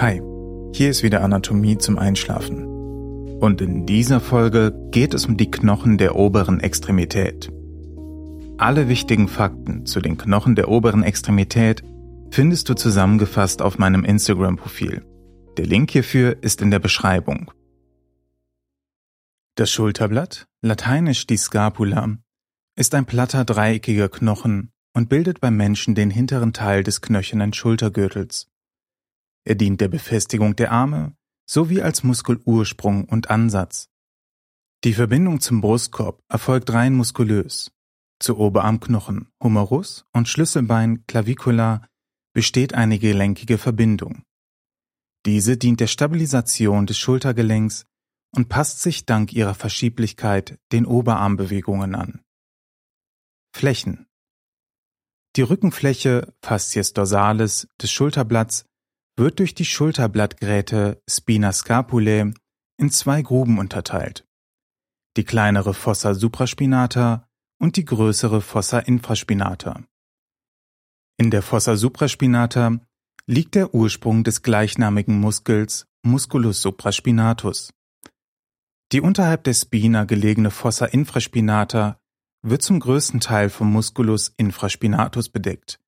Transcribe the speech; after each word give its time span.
Hi, 0.00 0.22
hier 0.72 0.88
ist 0.88 1.02
wieder 1.02 1.22
Anatomie 1.22 1.76
zum 1.76 1.98
Einschlafen. 1.98 2.64
Und 3.38 3.60
in 3.60 3.84
dieser 3.84 4.18
Folge 4.20 4.72
geht 4.92 5.12
es 5.12 5.26
um 5.26 5.36
die 5.36 5.50
Knochen 5.50 5.98
der 5.98 6.16
oberen 6.16 6.58
Extremität. 6.58 7.52
Alle 8.56 8.88
wichtigen 8.88 9.28
Fakten 9.28 9.84
zu 9.84 10.00
den 10.00 10.16
Knochen 10.16 10.54
der 10.54 10.70
oberen 10.70 11.02
Extremität 11.02 11.82
findest 12.30 12.70
du 12.70 12.74
zusammengefasst 12.74 13.60
auf 13.60 13.76
meinem 13.76 14.06
Instagram-Profil. 14.06 15.04
Der 15.58 15.66
Link 15.66 15.90
hierfür 15.90 16.38
ist 16.40 16.62
in 16.62 16.70
der 16.70 16.78
Beschreibung. 16.78 17.50
Das 19.54 19.70
Schulterblatt, 19.70 20.46
lateinisch 20.62 21.26
die 21.26 21.36
Scapula, 21.36 22.16
ist 22.74 22.94
ein 22.94 23.04
platter 23.04 23.44
dreieckiger 23.44 24.08
Knochen 24.08 24.72
und 24.94 25.10
bildet 25.10 25.42
beim 25.42 25.58
Menschen 25.58 25.94
den 25.94 26.08
hinteren 26.08 26.54
Teil 26.54 26.84
des 26.84 27.02
knöchernen 27.02 27.52
Schultergürtels. 27.52 28.49
Er 29.44 29.54
dient 29.54 29.80
der 29.80 29.88
Befestigung 29.88 30.56
der 30.56 30.72
Arme 30.72 31.16
sowie 31.48 31.82
als 31.82 32.04
Muskelursprung 32.04 33.04
und 33.06 33.30
Ansatz. 33.30 33.88
Die 34.84 34.94
Verbindung 34.94 35.40
zum 35.40 35.60
Brustkorb 35.60 36.22
erfolgt 36.28 36.72
rein 36.72 36.94
muskulös. 36.94 37.72
Zu 38.18 38.38
Oberarmknochen, 38.38 39.28
Humerus 39.42 40.04
und 40.12 40.28
Schlüsselbein 40.28 41.04
Clavicula 41.06 41.86
besteht 42.32 42.74
eine 42.74 42.98
gelenkige 42.98 43.58
Verbindung. 43.58 44.22
Diese 45.26 45.56
dient 45.56 45.80
der 45.80 45.86
Stabilisation 45.86 46.86
des 46.86 46.98
Schultergelenks 46.98 47.86
und 48.34 48.48
passt 48.48 48.80
sich 48.80 49.04
dank 49.04 49.32
ihrer 49.32 49.54
Verschieblichkeit 49.54 50.58
den 50.72 50.86
Oberarmbewegungen 50.86 51.94
an. 51.94 52.22
Flächen 53.54 54.06
Die 55.36 55.42
Rückenfläche 55.42 56.32
Fascies 56.40 56.92
dorsalis 56.92 57.68
des 57.82 57.90
Schulterblatts 57.90 58.66
wird 59.20 59.38
durch 59.38 59.54
die 59.54 59.66
Schulterblattgräte 59.66 61.02
Spina 61.08 61.52
scapulae 61.52 62.32
in 62.78 62.90
zwei 62.90 63.20
Gruben 63.20 63.58
unterteilt. 63.58 64.26
Die 65.18 65.24
kleinere 65.24 65.74
Fossa 65.74 66.14
supraspinata 66.14 67.28
und 67.60 67.76
die 67.76 67.84
größere 67.84 68.40
Fossa 68.40 68.78
infraspinata. 68.78 69.84
In 71.18 71.30
der 71.30 71.42
Fossa 71.42 71.76
supraspinata 71.76 72.80
liegt 73.26 73.56
der 73.56 73.74
Ursprung 73.74 74.24
des 74.24 74.42
gleichnamigen 74.42 75.20
Muskels 75.20 75.86
Musculus 76.02 76.62
supraspinatus. 76.62 77.74
Die 78.90 79.02
unterhalb 79.02 79.44
der 79.44 79.52
Spina 79.52 80.04
gelegene 80.04 80.50
Fossa 80.50 80.86
infraspinata 80.86 82.00
wird 82.40 82.62
zum 82.62 82.80
größten 82.80 83.20
Teil 83.20 83.50
vom 83.50 83.70
Musculus 83.70 84.32
infraspinatus 84.38 85.28
bedeckt, 85.28 85.78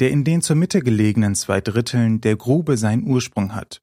der 0.00 0.10
in 0.10 0.24
den 0.24 0.40
zur 0.40 0.56
Mitte 0.56 0.80
gelegenen 0.80 1.34
zwei 1.34 1.60
Dritteln 1.60 2.20
der 2.20 2.36
Grube 2.36 2.76
seinen 2.76 3.06
Ursprung 3.06 3.54
hat. 3.54 3.82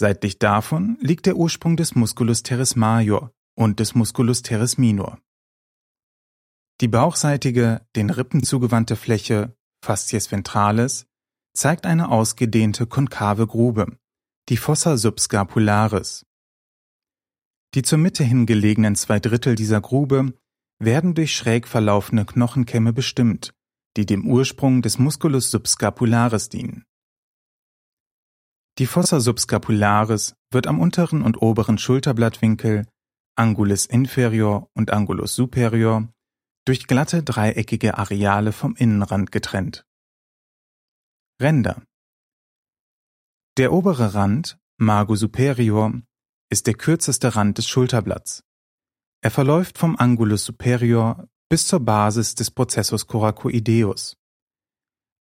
Seitlich 0.00 0.38
davon 0.38 0.96
liegt 1.00 1.26
der 1.26 1.36
Ursprung 1.36 1.76
des 1.76 1.94
Musculus 1.94 2.42
teres 2.42 2.76
major 2.76 3.32
und 3.54 3.78
des 3.78 3.94
Musculus 3.94 4.42
teres 4.42 4.78
minor. 4.78 5.18
Die 6.80 6.88
bauchseitige, 6.88 7.86
den 7.96 8.08
Rippen 8.08 8.42
zugewandte 8.42 8.96
Fläche, 8.96 9.56
Fascies 9.84 10.30
ventralis, 10.30 11.06
zeigt 11.52 11.84
eine 11.84 12.08
ausgedehnte 12.08 12.86
konkave 12.86 13.46
Grube, 13.46 13.98
die 14.48 14.56
Fossa 14.56 14.96
subscapularis. 14.96 16.24
Die 17.74 17.82
zur 17.82 17.98
Mitte 17.98 18.24
hin 18.24 18.46
gelegenen 18.46 18.94
zwei 18.94 19.18
Drittel 19.18 19.56
dieser 19.56 19.80
Grube 19.80 20.32
werden 20.78 21.14
durch 21.14 21.34
schräg 21.34 21.66
verlaufende 21.66 22.24
Knochenkämme 22.24 22.92
bestimmt, 22.92 23.52
die 23.96 24.06
dem 24.06 24.26
Ursprung 24.26 24.82
des 24.82 24.98
Musculus 24.98 25.50
subscapularis 25.50 26.48
dienen. 26.48 26.84
Die 28.78 28.86
Fossa 28.86 29.18
subscapularis 29.18 30.34
wird 30.52 30.66
am 30.66 30.80
unteren 30.80 31.22
und 31.22 31.42
oberen 31.42 31.78
Schulterblattwinkel, 31.78 32.86
Angulus 33.36 33.86
inferior 33.86 34.68
und 34.74 34.92
Angulus 34.92 35.34
superior, 35.34 36.08
durch 36.64 36.86
glatte 36.86 37.22
dreieckige 37.22 37.98
Areale 37.98 38.52
vom 38.52 38.76
Innenrand 38.76 39.32
getrennt. 39.32 39.84
Ränder 41.40 41.82
Der 43.56 43.72
obere 43.72 44.14
Rand, 44.14 44.58
Margo 44.76 45.16
superior, 45.16 46.00
ist 46.50 46.66
der 46.66 46.74
kürzeste 46.74 47.34
Rand 47.36 47.58
des 47.58 47.68
Schulterblatts. 47.68 48.42
Er 49.22 49.30
verläuft 49.30 49.78
vom 49.78 49.96
Angulus 49.96 50.44
superior 50.44 51.28
bis 51.48 51.66
zur 51.66 51.80
Basis 51.80 52.34
des 52.34 52.50
Prozessus 52.50 53.06
coracoideus. 53.06 54.16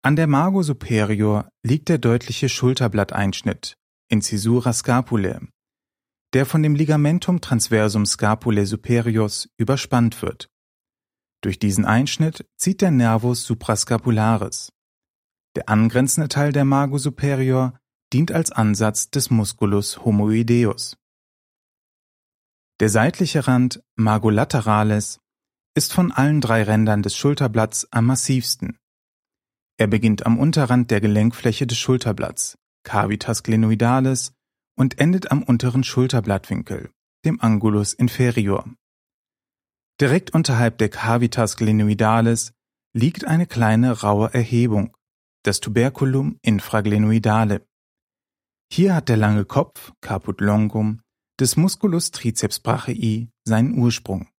An 0.01 0.15
der 0.15 0.27
Margo 0.27 0.63
superior 0.63 1.49
liegt 1.63 1.89
der 1.89 1.97
deutliche 1.97 2.49
Schulterblatteinschnitt 2.49 3.75
(Incisura 4.09 4.73
scapulae), 4.73 5.47
der 6.33 6.45
von 6.45 6.63
dem 6.63 6.75
Ligamentum 6.75 7.41
transversum 7.41 8.05
scapulae 8.05 8.65
superius 8.65 9.49
überspannt 9.57 10.21
wird. 10.21 10.49
Durch 11.41 11.59
diesen 11.59 11.85
Einschnitt 11.85 12.45
zieht 12.57 12.81
der 12.81 12.91
Nervus 12.91 13.43
suprascapularis. 13.43 14.71
Der 15.55 15.69
angrenzende 15.69 16.27
Teil 16.27 16.51
der 16.51 16.65
Margo 16.65 16.97
superior 16.97 17.77
dient 18.11 18.31
als 18.31 18.51
Ansatz 18.51 19.09
des 19.11 19.29
Musculus 19.29 20.03
homoideus. 20.03 20.97
Der 22.79 22.89
seitliche 22.89 23.47
Rand 23.47 23.81
Margo 23.95 24.29
lateralis 24.29 25.19
ist 25.75 25.93
von 25.93 26.11
allen 26.11 26.39
drei 26.41 26.63
Rändern 26.63 27.03
des 27.03 27.15
Schulterblatts 27.15 27.91
am 27.91 28.05
massivsten. 28.05 28.77
Er 29.77 29.87
beginnt 29.87 30.25
am 30.25 30.39
Unterrand 30.39 30.89
der 30.89 31.01
Gelenkfläche 31.01 31.67
des 31.67 31.77
Schulterblatts, 31.77 32.57
Cavitas 32.83 33.43
glenoidalis, 33.43 34.31
und 34.77 34.99
endet 34.99 35.31
am 35.31 35.43
unteren 35.43 35.83
Schulterblattwinkel, 35.83 36.91
dem 37.25 37.41
Angulus 37.41 37.93
inferior. 37.93 38.73
Direkt 39.99 40.33
unterhalb 40.33 40.77
der 40.77 40.89
Cavitas 40.89 41.57
glenoidalis 41.57 42.53
liegt 42.93 43.25
eine 43.25 43.45
kleine 43.45 44.01
raue 44.01 44.33
Erhebung, 44.33 44.95
das 45.43 45.59
Tuberculum 45.59 46.39
infraglenoidale. 46.41 47.65
Hier 48.71 48.95
hat 48.95 49.09
der 49.09 49.17
lange 49.17 49.45
Kopf, 49.45 49.93
Caput 50.01 50.41
longum, 50.41 51.01
des 51.39 51.57
Musculus 51.57 52.11
triceps 52.11 52.59
brachii 52.59 53.29
seinen 53.43 53.77
Ursprung. 53.77 54.29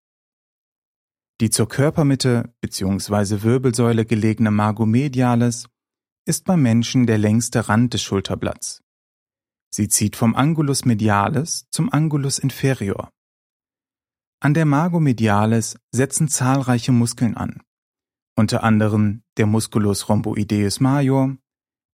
Die 1.40 1.50
zur 1.50 1.68
Körpermitte 1.68 2.54
bzw. 2.62 3.42
Wirbelsäule 3.42 4.06
gelegene 4.06 4.50
Margo 4.50 4.86
medialis 4.86 5.68
ist 6.24 6.44
beim 6.44 6.62
Menschen 6.62 7.06
der 7.06 7.18
längste 7.18 7.68
Rand 7.68 7.92
des 7.92 8.02
Schulterblatts. 8.02 8.82
Sie 9.70 9.88
zieht 9.88 10.16
vom 10.16 10.34
Angulus 10.34 10.86
medialis 10.86 11.66
zum 11.70 11.92
Angulus 11.92 12.38
inferior. 12.38 13.10
An 14.40 14.54
der 14.54 14.64
Margo 14.64 14.98
medialis 14.98 15.78
setzen 15.92 16.28
zahlreiche 16.28 16.92
Muskeln 16.92 17.36
an, 17.36 17.62
unter 18.34 18.62
anderem 18.62 19.22
der 19.36 19.46
Musculus 19.46 20.08
rhomboideus 20.08 20.80
major, 20.80 21.36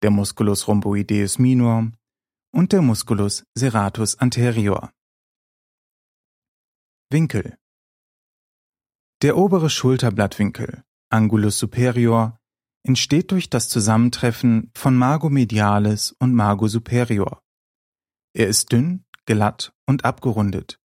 der 0.02 0.10
Musculus 0.12 0.68
rhomboideus 0.68 1.40
minor 1.40 1.90
und 2.52 2.72
der 2.72 2.82
Musculus 2.82 3.44
serratus 3.56 4.16
anterior. 4.18 4.92
Winkel 7.10 7.58
der 9.22 9.36
obere 9.36 9.70
Schulterblattwinkel 9.70 10.82
(Angulus 11.08 11.56
superior) 11.56 12.40
entsteht 12.82 13.30
durch 13.30 13.48
das 13.48 13.68
Zusammentreffen 13.68 14.72
von 14.74 14.96
Margo 14.96 15.30
medialis 15.30 16.10
und 16.18 16.34
Margo 16.34 16.66
superior. 16.66 17.40
Er 18.34 18.48
ist 18.48 18.72
dünn, 18.72 19.04
glatt 19.24 19.72
und 19.86 20.04
abgerundet 20.04 20.80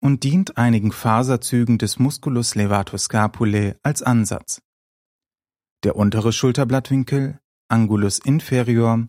und 0.00 0.24
dient 0.24 0.56
einigen 0.56 0.90
Faserzügen 0.90 1.76
des 1.76 1.98
Musculus 1.98 2.54
levator 2.54 2.98
scapulae 2.98 3.74
als 3.82 4.02
Ansatz. 4.02 4.62
Der 5.84 5.94
untere 5.94 6.32
Schulterblattwinkel 6.32 7.40
(Angulus 7.68 8.18
inferior) 8.20 9.06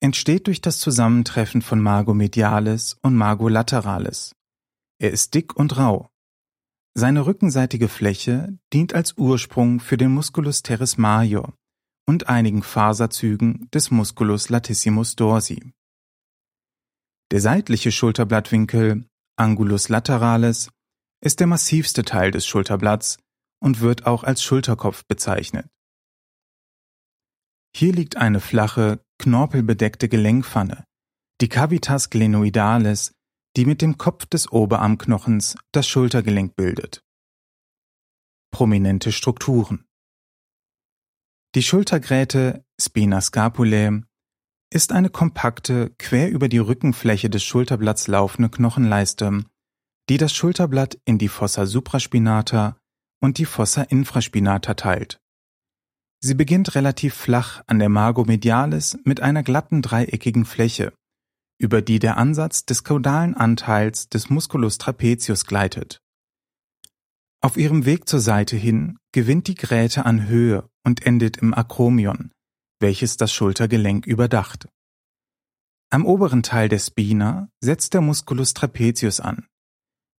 entsteht 0.00 0.46
durch 0.46 0.62
das 0.62 0.78
Zusammentreffen 0.78 1.60
von 1.60 1.82
Margo 1.82 2.14
medialis 2.14 2.96
und 3.02 3.16
Margo 3.16 3.48
lateralis. 3.48 4.34
Er 4.98 5.10
ist 5.10 5.34
dick 5.34 5.54
und 5.54 5.76
rau 5.76 6.10
seine 6.98 7.26
rückenseitige 7.26 7.88
Fläche 7.88 8.58
dient 8.72 8.92
als 8.92 9.16
Ursprung 9.16 9.78
für 9.78 9.96
den 9.96 10.10
Musculus 10.10 10.62
teres 10.62 10.98
major 10.98 11.54
und 12.06 12.28
einigen 12.28 12.62
Faserzügen 12.62 13.68
des 13.72 13.92
Musculus 13.92 14.48
latissimus 14.48 15.14
dorsi. 15.14 15.72
Der 17.30 17.40
seitliche 17.40 17.92
Schulterblattwinkel 17.92 19.06
Angulus 19.36 19.88
lateralis 19.88 20.70
ist 21.24 21.38
der 21.38 21.46
massivste 21.46 22.02
Teil 22.04 22.32
des 22.32 22.46
Schulterblatts 22.46 23.18
und 23.60 23.80
wird 23.80 24.06
auch 24.06 24.24
als 24.24 24.42
Schulterkopf 24.42 25.04
bezeichnet. 25.06 25.68
Hier 27.76 27.92
liegt 27.92 28.16
eine 28.16 28.40
flache, 28.40 29.00
knorpelbedeckte 29.18 30.08
Gelenkpfanne, 30.08 30.84
die 31.40 31.48
Cavitas 31.48 32.10
glenoidalis, 32.10 33.12
die 33.58 33.66
mit 33.66 33.82
dem 33.82 33.98
Kopf 33.98 34.24
des 34.26 34.52
Oberarmknochens 34.52 35.56
das 35.72 35.88
Schultergelenk 35.88 36.54
bildet. 36.54 37.02
Prominente 38.52 39.10
Strukturen 39.10 39.84
Die 41.56 41.64
Schultergräte 41.64 42.64
Spina 42.80 43.20
scapulae 43.20 44.02
ist 44.72 44.92
eine 44.92 45.10
kompakte, 45.10 45.92
quer 45.98 46.30
über 46.30 46.48
die 46.48 46.58
Rückenfläche 46.58 47.30
des 47.30 47.42
Schulterblatts 47.42 48.06
laufende 48.06 48.48
Knochenleiste, 48.48 49.44
die 50.08 50.18
das 50.18 50.32
Schulterblatt 50.32 50.96
in 51.04 51.18
die 51.18 51.26
Fossa 51.26 51.66
supraspinata 51.66 52.78
und 53.20 53.38
die 53.38 53.44
Fossa 53.44 53.82
infraspinata 53.82 54.74
teilt. 54.74 55.18
Sie 56.20 56.34
beginnt 56.34 56.76
relativ 56.76 57.14
flach 57.14 57.64
an 57.66 57.80
der 57.80 57.88
Margo 57.88 58.24
medialis 58.24 58.96
mit 59.02 59.20
einer 59.20 59.42
glatten 59.42 59.82
dreieckigen 59.82 60.44
Fläche, 60.44 60.92
über 61.58 61.82
die 61.82 61.98
der 61.98 62.16
Ansatz 62.16 62.64
des 62.64 62.84
caudalen 62.84 63.34
Anteils 63.34 64.08
des 64.08 64.30
Musculus 64.30 64.78
trapezius 64.78 65.44
gleitet. 65.44 66.00
Auf 67.40 67.56
ihrem 67.56 67.84
Weg 67.84 68.08
zur 68.08 68.20
Seite 68.20 68.56
hin 68.56 68.98
gewinnt 69.12 69.46
die 69.46 69.54
Gräte 69.54 70.04
an 70.04 70.26
Höhe 70.26 70.68
und 70.84 71.04
endet 71.04 71.36
im 71.36 71.54
Akromion, 71.54 72.32
welches 72.80 73.16
das 73.16 73.32
Schultergelenk 73.32 74.06
überdacht. 74.06 74.68
Am 75.90 76.04
oberen 76.04 76.42
Teil 76.42 76.68
der 76.68 76.78
Spina 76.78 77.48
setzt 77.60 77.94
der 77.94 78.00
Musculus 78.00 78.54
trapezius 78.54 79.20
an, 79.20 79.46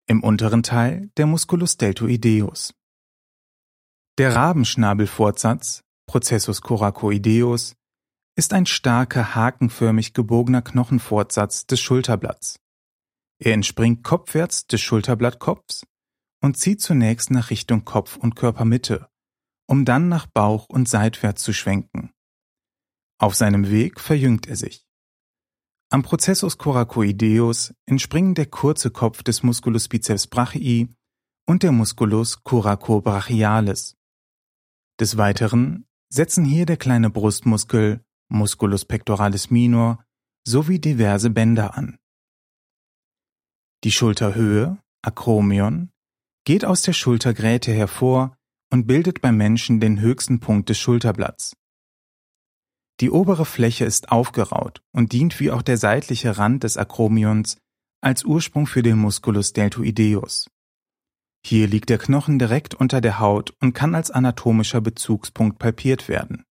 im 0.08 0.24
unteren 0.24 0.64
Teil 0.64 1.12
der 1.18 1.28
Musculus 1.28 1.78
deltoideus. 1.78 2.74
Der 4.18 4.36
Rabenschnabelfortsatz, 4.36 5.84
Processus 6.08 6.62
coracoideus, 6.62 7.76
ist 8.40 8.54
ein 8.54 8.66
starker, 8.66 9.36
hakenförmig 9.36 10.14
gebogener 10.14 10.62
Knochenfortsatz 10.62 11.68
des 11.68 11.82
Schulterblatts. 11.82 12.58
Er 13.38 13.54
entspringt 13.54 14.02
kopfwärts 14.06 14.66
des 14.66 14.80
Schulterblattkopfs 14.80 15.86
und 16.42 16.56
zieht 16.56 16.80
zunächst 16.80 17.32
nach 17.32 17.50
Richtung 17.50 17.84
Kopf- 17.84 18.16
und 18.16 18.38
Körpermitte, 18.38 19.10
um 19.68 19.84
dann 19.84 20.08
nach 20.08 20.26
Bauch 20.26 20.70
und 20.70 20.88
seitwärts 20.88 21.44
zu 21.44 21.52
schwenken. 21.52 22.14
Auf 23.18 23.36
seinem 23.36 23.70
Weg 23.70 24.00
verjüngt 24.00 24.48
er 24.48 24.56
sich. 24.56 24.88
Am 25.90 26.02
Processus 26.02 26.58
coracoideus 26.58 27.74
entspringen 27.88 28.36
der 28.36 28.46
kurze 28.46 28.90
Kopf 28.90 29.22
des 29.22 29.44
Musculus 29.44 29.90
biceps 29.90 30.28
brachii 30.28 30.88
und 31.46 31.64
der 31.64 31.74
Musculus 31.74 32.42
coracobrachialis. 32.46 33.98
Des 34.98 35.18
Weiteren 35.18 35.90
setzen 36.08 36.46
hier 36.46 36.66
der 36.66 36.78
kleine 36.78 37.10
Brustmuskel, 37.10 38.06
Musculus 38.30 38.86
pectoralis 38.86 39.50
minor, 39.50 40.04
sowie 40.48 40.80
diverse 40.80 41.30
Bänder 41.30 41.76
an. 41.76 41.98
Die 43.84 43.92
Schulterhöhe, 43.92 44.78
Akromion, 45.02 45.92
geht 46.46 46.66
aus 46.66 46.82
der 46.82 46.94
Schultergräte 46.94 47.72
hervor 47.72 48.36
und 48.72 48.88
bildet 48.88 49.22
beim 49.22 49.38
Menschen 49.38 49.80
den 49.80 50.00
höchsten 50.00 50.40
Punkt 50.40 50.70
des 50.70 50.78
Schulterblatts. 50.78 51.56
Die 53.00 53.12
obere 53.12 53.46
Fläche 53.46 53.86
ist 53.86 54.12
aufgeraut 54.12 54.82
und 54.92 55.14
dient 55.14 55.40
wie 55.40 55.52
auch 55.52 55.62
der 55.62 55.78
seitliche 55.78 56.38
Rand 56.38 56.64
des 56.64 56.78
Akromions 56.78 57.58
als 58.02 58.26
Ursprung 58.26 58.68
für 58.68 58.84
den 58.84 58.98
Musculus 58.98 59.54
deltoideus. 59.54 60.50
Hier 61.46 61.68
liegt 61.68 61.90
der 61.90 61.98
Knochen 61.98 62.38
direkt 62.38 62.76
unter 62.76 63.00
der 63.00 63.20
Haut 63.20 63.54
und 63.62 63.74
kann 63.74 63.96
als 63.96 64.12
anatomischer 64.12 64.82
Bezugspunkt 64.82 65.58
palpiert 65.60 66.10
werden. 66.10 66.44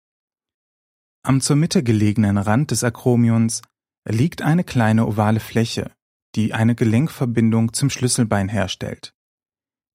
Am 1.27 1.41
zur 1.41 1.57
Mitte 1.57 1.83
gelegenen 1.83 2.37
Rand 2.37 2.71
des 2.71 2.85
Akromions 2.85 3.61
liegt 4.07 4.41
eine 4.41 4.63
kleine 4.63 5.05
ovale 5.05 5.41
Fläche, 5.41 5.91
die 6.35 6.53
eine 6.53 6.73
Gelenkverbindung 6.73 7.73
zum 7.73 7.89
Schlüsselbein 7.89 8.47
herstellt. 8.47 9.13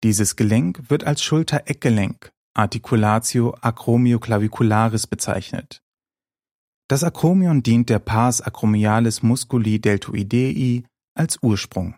Dieses 0.04 0.36
Gelenk 0.36 0.90
wird 0.90 1.04
als 1.04 1.22
Schultereckgelenk 1.22 2.34
Articulatio 2.52 3.54
acromioclavicularis 3.62 5.06
bezeichnet. 5.06 5.82
Das 6.86 7.02
Akromion 7.02 7.62
dient 7.62 7.88
der 7.88 8.00
Pars 8.00 8.42
acromialis 8.42 9.22
musculi 9.22 9.80
deltoidei 9.80 10.84
als 11.14 11.38
Ursprung. 11.40 11.96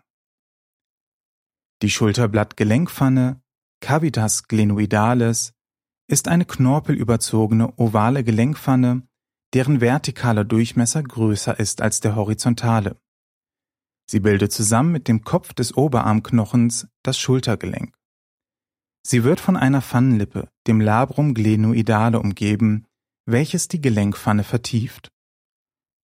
Die 1.81 1.89
Schulterblattgelenkpfanne 1.89 3.41
Cavitas 3.81 4.47
glenoidalis 4.47 5.51
ist 6.07 6.29
eine 6.29 6.45
knorpelüberzogene 6.45 7.77
ovale 7.77 8.23
Gelenkpfanne, 8.23 9.05
deren 9.55 9.79
vertikaler 9.79 10.43
Durchmesser 10.43 11.01
größer 11.01 11.57
ist 11.57 11.81
als 11.81 12.01
der 12.01 12.17
horizontale. 12.17 12.99
Sie 14.07 14.19
bildet 14.19 14.51
zusammen 14.51 14.91
mit 14.91 15.07
dem 15.07 15.23
Kopf 15.23 15.53
des 15.53 15.75
Oberarmknochens 15.75 16.89
das 17.03 17.17
Schultergelenk. 17.17 17.95
Sie 19.01 19.23
wird 19.23 19.39
von 19.39 19.55
einer 19.55 19.81
Pfannenlippe, 19.81 20.49
dem 20.67 20.81
Labrum 20.81 21.33
glenoidale, 21.33 22.19
umgeben, 22.19 22.85
welches 23.25 23.69
die 23.69 23.79
Gelenkpfanne 23.79 24.43
vertieft. 24.43 25.09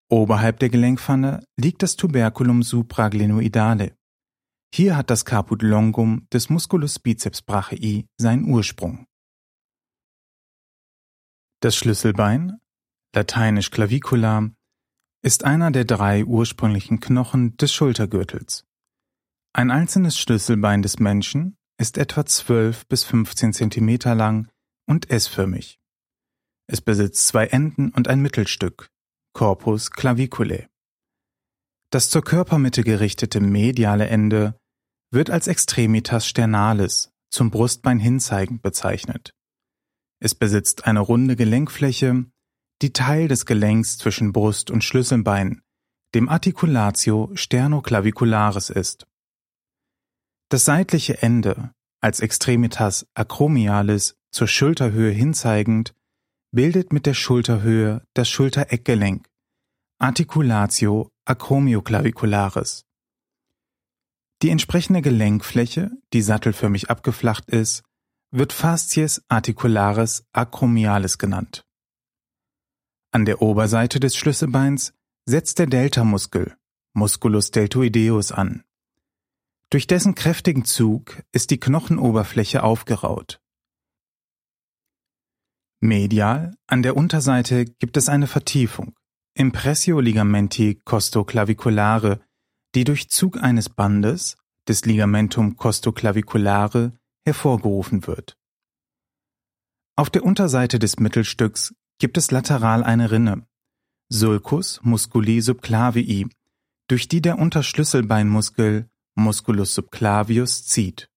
Oberhalb 0.09 0.59
der 0.59 0.69
Gelenkpfanne 0.69 1.43
liegt 1.57 1.83
das 1.83 1.97
Tuberculum 1.97 2.63
supraglenoidale. 2.63 3.97
Hier 4.73 4.95
hat 4.95 5.09
das 5.09 5.25
Caput 5.25 5.61
longum 5.61 6.25
des 6.31 6.49
Musculus 6.49 6.99
biceps 6.99 7.41
brachii 7.41 8.07
seinen 8.17 8.45
Ursprung. 8.45 9.07
Das 11.59 11.75
Schlüsselbein, 11.75 12.61
lateinisch 13.13 13.71
clavicula, 13.71 14.51
ist 15.23 15.43
einer 15.43 15.71
der 15.71 15.85
drei 15.85 16.25
ursprünglichen 16.25 16.99
Knochen 16.99 17.57
des 17.57 17.73
Schultergürtels. 17.73 18.65
Ein 19.53 19.69
einzelnes 19.69 20.17
Schlüsselbein 20.17 20.81
des 20.81 20.99
Menschen 20.99 21.57
ist 21.77 21.97
etwa 21.97 22.25
12 22.25 22.87
bis 22.87 23.03
15 23.03 23.53
Zentimeter 23.53 24.15
lang 24.15 24.49
und 24.87 25.09
S-förmig. 25.09 25.79
Es 26.67 26.81
besitzt 26.81 27.27
zwei 27.27 27.47
Enden 27.47 27.89
und 27.89 28.07
ein 28.07 28.21
Mittelstück, 28.21 28.89
Corpus 29.33 29.91
claviculae. 29.91 30.67
Das 31.91 32.09
zur 32.09 32.23
Körpermitte 32.23 32.83
gerichtete 32.83 33.41
mediale 33.41 34.07
Ende 34.07 34.57
wird 35.11 35.29
als 35.29 35.47
Extremitas 35.47 36.25
sternalis, 36.25 37.11
zum 37.29 37.51
Brustbein 37.51 37.99
hinzeigend 37.99 38.61
bezeichnet. 38.61 39.33
Es 40.21 40.35
besitzt 40.35 40.85
eine 40.85 41.01
runde 41.01 41.35
Gelenkfläche, 41.35 42.30
die 42.81 42.93
Teil 42.93 43.27
des 43.27 43.45
Gelenks 43.45 43.97
zwischen 43.97 44.33
Brust 44.33 44.71
und 44.71 44.83
Schlüsselbein, 44.83 45.61
dem 46.15 46.29
Articulatio 46.29 47.31
sternoclavicularis 47.35 48.69
ist. 48.69 49.07
Das 50.49 50.65
seitliche 50.65 51.21
Ende, 51.21 51.71
als 52.01 52.19
Extremitas 52.19 53.07
acromialis 53.13 54.17
zur 54.31 54.47
Schulterhöhe 54.47 55.11
hinzeigend, 55.11 55.93
bildet 56.51 56.91
mit 56.91 57.05
der 57.05 57.13
Schulterhöhe 57.13 58.05
das 58.13 58.29
Schultereckgelenk, 58.29 59.29
Articulatio 59.99 61.11
acromioclavicularis. 61.25 62.85
Die 64.41 64.49
entsprechende 64.49 65.03
Gelenkfläche, 65.03 65.91
die 66.13 66.21
sattelförmig 66.21 66.89
abgeflacht 66.89 67.47
ist, 67.49 67.83
wird 68.31 68.53
Fascies 68.53 69.23
articularis 69.27 70.25
acromialis 70.33 71.19
genannt. 71.19 71.63
An 73.11 73.25
der 73.25 73.41
Oberseite 73.41 73.99
des 73.99 74.15
Schlüsselbeins 74.15 74.93
setzt 75.25 75.59
der 75.59 75.67
Deltamuskel, 75.67 76.55
Musculus 76.93 77.51
deltoideus 77.51 78.31
an. 78.31 78.63
Durch 79.69 79.85
dessen 79.85 80.15
kräftigen 80.15 80.65
Zug 80.65 81.21
ist 81.31 81.51
die 81.51 81.59
Knochenoberfläche 81.59 82.63
aufgeraut. 82.63 83.41
Medial 85.81 86.55
an 86.67 86.83
der 86.83 86.95
Unterseite 86.95 87.65
gibt 87.65 87.97
es 87.97 88.07
eine 88.07 88.27
Vertiefung, 88.27 88.95
Impressio 89.33 89.99
ligamenti 89.99 90.75
costoclaviculare, 90.85 92.21
die 92.75 92.83
durch 92.83 93.09
Zug 93.09 93.41
eines 93.41 93.69
Bandes, 93.69 94.37
des 94.67 94.85
Ligamentum 94.85 95.57
costoclaviculare, 95.57 96.93
hervorgerufen 97.25 98.07
wird. 98.07 98.37
Auf 99.95 100.09
der 100.09 100.23
Unterseite 100.23 100.79
des 100.79 100.99
Mittelstücks 100.99 101.73
gibt 102.01 102.17
es 102.17 102.31
lateral 102.31 102.83
eine 102.83 103.11
Rinne, 103.11 103.45
Sulcus 104.09 104.81
musculi 104.81 105.39
subclavii, 105.39 106.27
durch 106.87 107.07
die 107.07 107.21
der 107.21 107.37
Unterschlüsselbeinmuskel 107.37 108.89
Musculus 109.13 109.75
subclavius 109.75 110.65
zieht. 110.65 111.11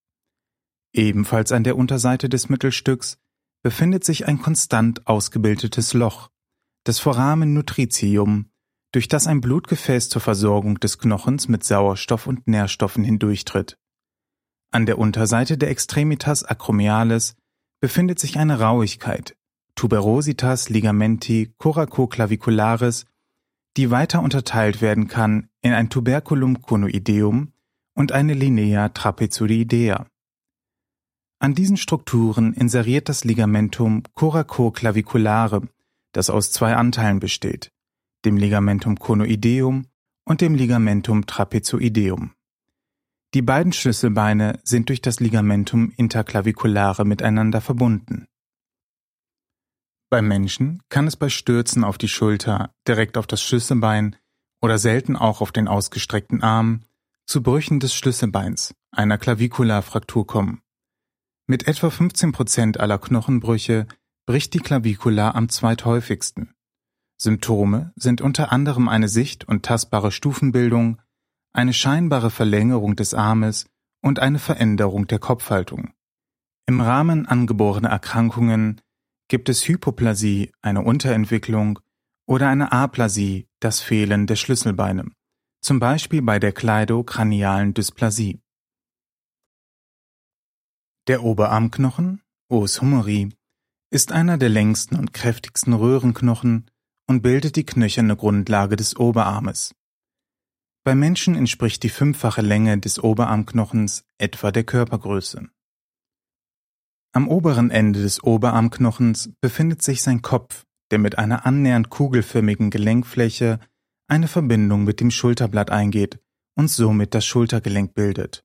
Ebenfalls 0.92 1.52
an 1.52 1.64
der 1.64 1.78
Unterseite 1.78 2.28
des 2.28 2.50
Mittelstücks 2.50 3.16
befindet 3.62 4.04
sich 4.04 4.28
ein 4.28 4.42
konstant 4.42 5.06
ausgebildetes 5.06 5.94
Loch, 5.94 6.28
das 6.84 6.98
Foramen 6.98 7.54
nutritium, 7.54 8.50
durch 8.92 9.08
das 9.08 9.26
ein 9.26 9.40
Blutgefäß 9.40 10.10
zur 10.10 10.20
Versorgung 10.20 10.78
des 10.80 10.98
Knochens 10.98 11.48
mit 11.48 11.64
Sauerstoff 11.64 12.26
und 12.26 12.46
Nährstoffen 12.46 13.04
hindurchtritt. 13.04 13.78
An 14.70 14.84
der 14.84 14.98
Unterseite 14.98 15.56
der 15.56 15.70
Extremitas 15.70 16.44
acromialis 16.44 17.36
befindet 17.80 18.18
sich 18.18 18.36
eine 18.38 18.60
Rauigkeit, 18.60 19.34
Tuberositas 19.74 20.68
ligamenti 20.68 21.52
coracoclavicularis, 21.58 23.06
die 23.76 23.90
weiter 23.90 24.22
unterteilt 24.22 24.80
werden 24.80 25.08
kann 25.08 25.48
in 25.62 25.72
ein 25.72 25.90
Tuberculum 25.90 26.62
conoideum 26.62 27.52
und 27.94 28.12
eine 28.12 28.34
Linea 28.34 28.90
trapezoidea. 28.90 30.06
An 31.40 31.54
diesen 31.54 31.76
Strukturen 31.76 32.54
inseriert 32.54 33.08
das 33.08 33.24
Ligamentum 33.24 34.02
coracoclaviculare, 34.14 35.62
das 36.12 36.30
aus 36.30 36.52
zwei 36.52 36.74
Anteilen 36.74 37.20
besteht, 37.20 37.70
dem 38.24 38.36
Ligamentum 38.36 38.98
conoideum 38.98 39.86
und 40.24 40.40
dem 40.40 40.54
Ligamentum 40.54 41.26
trapezoideum. 41.26 42.32
Die 43.34 43.42
beiden 43.42 43.72
Schlüsselbeine 43.72 44.60
sind 44.62 44.88
durch 44.88 45.02
das 45.02 45.18
Ligamentum 45.18 45.92
interclaviculare 45.96 47.04
miteinander 47.04 47.60
verbunden. 47.60 48.26
Beim 50.14 50.28
Menschen 50.28 50.80
kann 50.90 51.08
es 51.08 51.16
bei 51.16 51.28
Stürzen 51.28 51.82
auf 51.82 51.98
die 51.98 52.06
Schulter, 52.06 52.72
direkt 52.86 53.18
auf 53.18 53.26
das 53.26 53.42
Schlüsselbein 53.42 54.14
oder 54.62 54.78
selten 54.78 55.16
auch 55.16 55.40
auf 55.40 55.50
den 55.50 55.66
ausgestreckten 55.66 56.40
Arm 56.40 56.82
zu 57.26 57.42
Brüchen 57.42 57.80
des 57.80 57.96
Schlüsselbeins, 57.96 58.76
einer 58.92 59.18
Klavikularfraktur 59.18 60.24
kommen. 60.24 60.60
Mit 61.48 61.66
etwa 61.66 61.90
15 61.90 62.30
Prozent 62.30 62.78
aller 62.78 62.98
Knochenbrüche 62.98 63.88
bricht 64.24 64.54
die 64.54 64.60
Klavikula 64.60 65.32
am 65.32 65.48
zweithäufigsten. 65.48 66.54
Symptome 67.16 67.92
sind 67.96 68.20
unter 68.20 68.52
anderem 68.52 68.88
eine 68.88 69.08
sicht- 69.08 69.48
und 69.48 69.64
tastbare 69.64 70.12
Stufenbildung, 70.12 71.02
eine 71.52 71.72
scheinbare 71.72 72.30
Verlängerung 72.30 72.94
des 72.94 73.14
Armes 73.14 73.66
und 74.00 74.20
eine 74.20 74.38
Veränderung 74.38 75.08
der 75.08 75.18
Kopfhaltung. 75.18 75.92
Im 76.66 76.80
Rahmen 76.80 77.26
angeborener 77.26 77.88
Erkrankungen 77.88 78.80
gibt 79.28 79.48
es 79.48 79.66
Hypoplasie, 79.66 80.52
eine 80.62 80.82
Unterentwicklung, 80.82 81.78
oder 82.26 82.48
eine 82.48 82.72
Aplasie, 82.72 83.48
das 83.60 83.80
Fehlen 83.80 84.26
der 84.26 84.36
Schlüsselbeine, 84.36 85.10
zum 85.60 85.78
Beispiel 85.78 86.22
bei 86.22 86.38
der 86.38 86.52
kleidokranialen 86.52 87.74
Dysplasie. 87.74 88.40
Der 91.06 91.22
Oberarmknochen, 91.22 92.22
Os 92.48 92.80
humeri, 92.80 93.30
ist 93.90 94.10
einer 94.12 94.38
der 94.38 94.48
längsten 94.48 94.96
und 94.96 95.12
kräftigsten 95.12 95.74
Röhrenknochen 95.74 96.70
und 97.06 97.22
bildet 97.22 97.56
die 97.56 97.66
knöcherne 97.66 98.16
Grundlage 98.16 98.76
des 98.76 98.96
Oberarmes. 98.96 99.74
Bei 100.82 100.94
Menschen 100.94 101.34
entspricht 101.34 101.82
die 101.82 101.90
fünffache 101.90 102.42
Länge 102.42 102.78
des 102.78 102.98
Oberarmknochens 102.98 104.04
etwa 104.18 104.50
der 104.50 104.64
Körpergröße. 104.64 105.48
Am 107.16 107.28
oberen 107.28 107.70
Ende 107.70 108.02
des 108.02 108.24
Oberarmknochens 108.24 109.30
befindet 109.40 109.82
sich 109.82 110.02
sein 110.02 110.20
Kopf, 110.20 110.64
der 110.90 110.98
mit 110.98 111.16
einer 111.16 111.46
annähernd 111.46 111.88
kugelförmigen 111.88 112.70
Gelenkfläche 112.70 113.60
eine 114.08 114.26
Verbindung 114.26 114.82
mit 114.82 114.98
dem 114.98 115.12
Schulterblatt 115.12 115.70
eingeht 115.70 116.18
und 116.56 116.68
somit 116.68 117.14
das 117.14 117.24
Schultergelenk 117.24 117.94
bildet. 117.94 118.42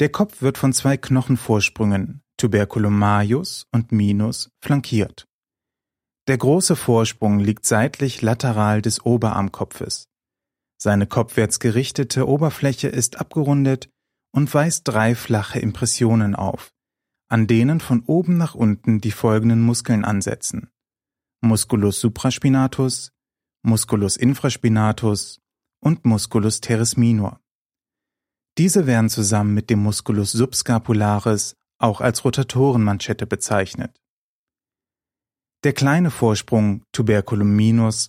Der 0.00 0.10
Kopf 0.10 0.42
wird 0.42 0.58
von 0.58 0.74
zwei 0.74 0.98
Knochenvorsprüngen, 0.98 2.20
Tuberculum 2.36 2.98
majus 2.98 3.66
und 3.72 3.90
minus, 3.90 4.50
flankiert. 4.62 5.26
Der 6.28 6.36
große 6.36 6.76
Vorsprung 6.76 7.38
liegt 7.38 7.64
seitlich 7.64 8.20
lateral 8.20 8.82
des 8.82 9.06
Oberarmkopfes. 9.06 10.08
Seine 10.76 11.06
kopfwärts 11.06 11.58
gerichtete 11.58 12.28
Oberfläche 12.28 12.88
ist 12.88 13.18
abgerundet 13.18 13.88
und 14.34 14.52
weist 14.52 14.82
drei 14.86 15.14
flache 15.14 15.58
Impressionen 15.58 16.34
auf, 16.34 16.74
an 17.28 17.46
denen 17.46 17.80
von 17.80 18.02
oben 18.06 18.36
nach 18.36 18.54
unten 18.54 19.00
die 19.00 19.10
folgenden 19.10 19.62
Muskeln 19.62 20.04
ansetzen. 20.04 20.70
Musculus 21.40 22.00
supraspinatus, 22.00 23.12
Musculus 23.62 24.16
infraspinatus 24.16 25.40
und 25.80 26.04
Musculus 26.04 26.60
teres 26.60 26.96
minor. 26.96 27.40
Diese 28.58 28.86
werden 28.86 29.10
zusammen 29.10 29.54
mit 29.54 29.70
dem 29.70 29.80
Musculus 29.82 30.32
subscapularis 30.32 31.56
auch 31.78 32.00
als 32.00 32.24
Rotatorenmanschette 32.24 33.26
bezeichnet. 33.26 34.00
Der 35.64 35.72
kleine 35.72 36.10
Vorsprung 36.10 36.84
Tuberculum 36.92 37.54
minus 37.54 38.08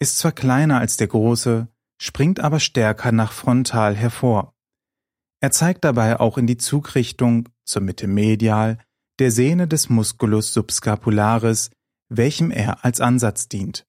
ist 0.00 0.18
zwar 0.18 0.32
kleiner 0.32 0.78
als 0.78 0.96
der 0.96 1.08
große, 1.08 1.68
springt 2.00 2.40
aber 2.40 2.58
stärker 2.58 3.12
nach 3.12 3.32
frontal 3.32 3.94
hervor. 3.94 4.54
Er 5.40 5.50
zeigt 5.50 5.84
dabei 5.84 6.20
auch 6.20 6.38
in 6.38 6.46
die 6.46 6.56
Zugrichtung 6.56 7.48
zur 7.64 7.82
Mitte 7.82 8.06
medial 8.06 8.78
der 9.18 9.30
Sehne 9.30 9.68
des 9.68 9.88
Musculus 9.88 10.52
subscapularis, 10.52 11.70
welchem 12.08 12.50
er 12.50 12.84
als 12.84 13.00
Ansatz 13.00 13.48
dient. 13.48 13.86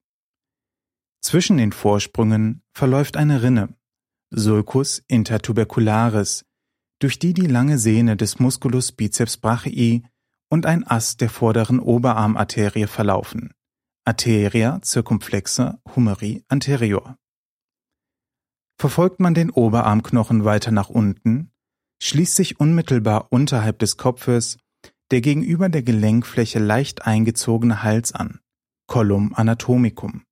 Zwischen 1.22 1.58
den 1.58 1.72
Vorsprüngen 1.72 2.62
verläuft 2.74 3.18
eine 3.18 3.42
Rinne, 3.42 3.76
Sulcus 4.30 5.04
intertubercularis, 5.08 6.46
durch 7.00 7.20
die 7.20 7.34
die 7.34 7.48
lange 7.48 7.78
Sehne 7.78 8.18
des 8.18 8.40
Musculus 8.40 8.92
biceps 8.92 9.38
brachii 9.38 10.04
und 10.50 10.66
ein 10.66 10.86
Ast 10.86 11.22
der 11.22 11.30
vorderen 11.30 11.80
Oberarmarterie 11.80 12.88
verlaufen. 12.88 13.54
Arteria 14.06 14.82
circumflexa 14.84 15.80
humeri 15.96 16.44
anterior. 16.50 17.18
Verfolgt 18.78 19.22
man 19.22 19.34
den 19.34 19.50
Oberarmknochen 19.50 20.44
weiter 20.44 20.72
nach 20.72 20.90
unten, 20.90 21.53
schließt 22.04 22.36
sich 22.36 22.60
unmittelbar 22.60 23.28
unterhalb 23.32 23.80
des 23.80 23.96
Kopfes 23.98 24.58
der 25.12 25.22
gegenüber 25.22 25.70
der 25.70 25.84
Gelenkfläche 25.84 26.60
leicht 26.60 27.06
eingezogene 27.06 27.84
Hals 27.84 28.14
an, 28.14 28.40
Collum 28.88 29.34
anatomicum. 29.34 30.24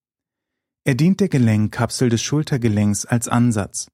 Er 0.83 0.95
dient 0.95 1.19
der 1.19 1.29
Gelenkkapsel 1.29 2.09
des 2.09 2.21
Schultergelenks 2.21 3.05
als 3.05 3.27
Ansatz. 3.27 3.89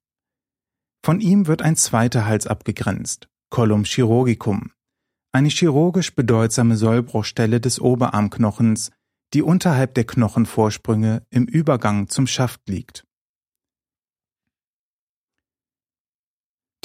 Von 1.04 1.20
ihm 1.20 1.46
wird 1.46 1.62
ein 1.62 1.76
zweiter 1.76 2.26
Hals 2.26 2.46
abgegrenzt, 2.46 3.28
Collum 3.50 3.84
chirurgicum, 3.84 4.72
eine 5.32 5.48
chirurgisch 5.48 6.14
bedeutsame 6.14 6.76
Sollbruchstelle 6.76 7.60
des 7.60 7.80
Oberarmknochens, 7.80 8.90
die 9.34 9.42
unterhalb 9.42 9.94
der 9.94 10.04
Knochenvorsprünge 10.04 11.22
im 11.30 11.44
Übergang 11.44 12.08
zum 12.08 12.26
Schaft 12.26 12.68
liegt. 12.68 13.04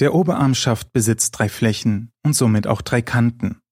Der 0.04 0.14
Oberarmschaft 0.14 0.92
besitzt 0.92 1.38
drei 1.38 1.48
Flächen 1.48 2.12
und 2.22 2.34
somit 2.34 2.66
auch 2.66 2.82
drei 2.82 3.00
Kanten. 3.00 3.62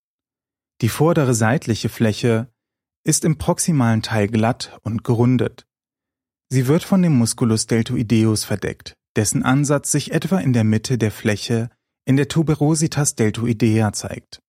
Die 0.81 0.89
vordere 0.89 1.35
seitliche 1.35 1.91
Fläche 1.91 2.51
ist 3.05 3.27
im 3.27 3.37
proximalen 3.37 4.01
Teil 4.01 4.29
glatt 4.29 4.79
und 4.83 5.05
gerundet. 5.05 5.67
Sie 6.49 6.69
wird 6.69 6.85
von 6.85 7.03
dem 7.03 7.19
Musculus 7.19 7.67
deltoideus 7.67 8.45
verdeckt, 8.45 8.95
dessen 9.15 9.43
Ansatz 9.43 9.93
sich 9.93 10.13
etwa 10.13 10.39
in 10.39 10.55
der 10.55 10.65
Mitte 10.65 10.97
der 10.97 11.11
Fläche 11.11 11.69
in 12.07 12.17
der 12.17 12.29
Tuberositas 12.29 13.15
deltoidea 13.15 13.93
zeigt. 13.93 14.41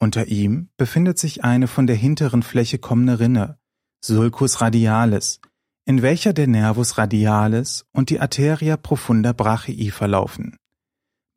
Unter 0.00 0.26
ihm 0.26 0.70
befindet 0.76 1.16
sich 1.16 1.44
eine 1.44 1.68
von 1.68 1.86
der 1.86 1.94
hinteren 1.94 2.42
Fläche 2.42 2.80
kommende 2.80 3.20
Rinne, 3.20 3.60
Sulcus 4.04 4.60
radialis, 4.60 5.40
in 5.84 6.02
welcher 6.02 6.32
der 6.32 6.48
Nervus 6.48 6.98
radialis 6.98 7.86
und 7.92 8.10
die 8.10 8.18
Arteria 8.18 8.76
profunda 8.76 9.32
brachii 9.32 9.92
verlaufen. 9.92 10.56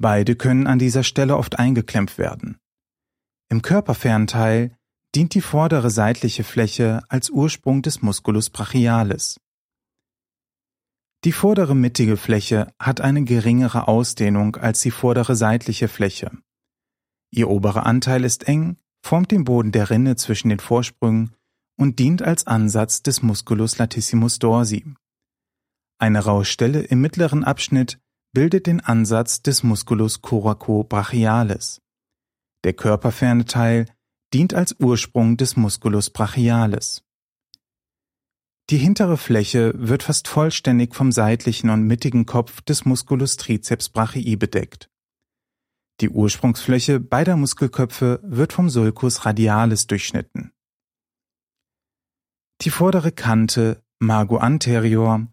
Beide 0.02 0.36
können 0.36 0.66
an 0.66 0.80
dieser 0.80 1.04
Stelle 1.04 1.38
oft 1.38 1.60
eingeklemmt 1.60 2.18
werden. 2.18 2.58
Im 3.50 3.62
körperfernen 3.62 4.26
Teil 4.26 4.76
dient 5.14 5.36
die 5.36 5.42
vordere 5.42 5.92
seitliche 5.92 6.44
Fläche 6.44 7.04
als 7.08 7.30
Ursprung 7.30 7.84
des 7.84 8.02
Musculus 8.02 8.50
brachialis. 8.50 9.40
Die 11.24 11.32
vordere 11.32 11.76
mittige 11.76 12.18
Fläche 12.18 12.74
hat 12.80 13.00
eine 13.00 13.24
geringere 13.26 13.88
Ausdehnung 13.88 14.56
als 14.56 14.82
die 14.82 14.90
vordere 14.90 15.36
seitliche 15.36 15.88
Fläche. 15.88 16.32
Ihr 17.30 17.48
oberer 17.48 17.86
Anteil 17.86 18.24
ist 18.24 18.48
eng, 18.48 18.78
formt 19.06 19.30
den 19.30 19.44
Boden 19.44 19.72
der 19.72 19.92
Rinne 19.92 20.16
zwischen 20.16 20.50
den 20.50 20.60
Vorsprüngen 20.60 21.36
und 21.78 22.00
dient 22.00 22.24
als 22.24 22.48
Ansatz 22.48 23.04
des 23.04 23.22
Musculus 23.22 23.78
latissimus 23.78 24.40
dorsi. 24.40 24.96
Eine 26.00 26.26
raue 26.26 26.46
Stelle 26.46 26.82
im 26.82 27.02
mittleren 27.02 27.44
Abschnitt 27.44 28.01
bildet 28.34 28.68
den 28.68 28.80
Ansatz 28.80 29.42
des 29.42 29.64
Musculus 29.64 30.22
coracobrachialis. 30.22 31.82
Der 32.64 32.74
körperferne 32.74 33.46
Teil 33.46 33.86
dient 34.34 34.54
als 34.54 34.76
Ursprung 34.80 35.38
des 35.38 35.56
Musculus 35.58 36.10
brachialis. 36.10 37.04
Die 38.70 38.78
hintere 38.78 39.18
Fläche 39.18 39.74
wird 39.76 40.04
fast 40.04 40.30
vollständig 40.30 40.96
vom 40.96 41.12
seitlichen 41.12 41.70
und 41.70 41.86
mittigen 41.86 42.26
Kopf 42.26 42.62
des 42.62 42.86
Musculus 42.86 43.36
triceps 43.36 43.90
brachii 43.90 44.38
bedeckt. 44.38 44.90
Die 46.00 46.10
Ursprungsfläche 46.10 47.00
beider 47.00 47.36
Muskelköpfe 47.36 48.22
wird 48.24 48.54
vom 48.54 48.70
Sulcus 48.70 49.26
radialis 49.26 49.88
durchschnitten. 49.88 50.52
Die 52.62 52.70
vordere 52.70 53.12
Kante 53.12 53.84
Mago 54.00 54.38
anterior 54.38 55.28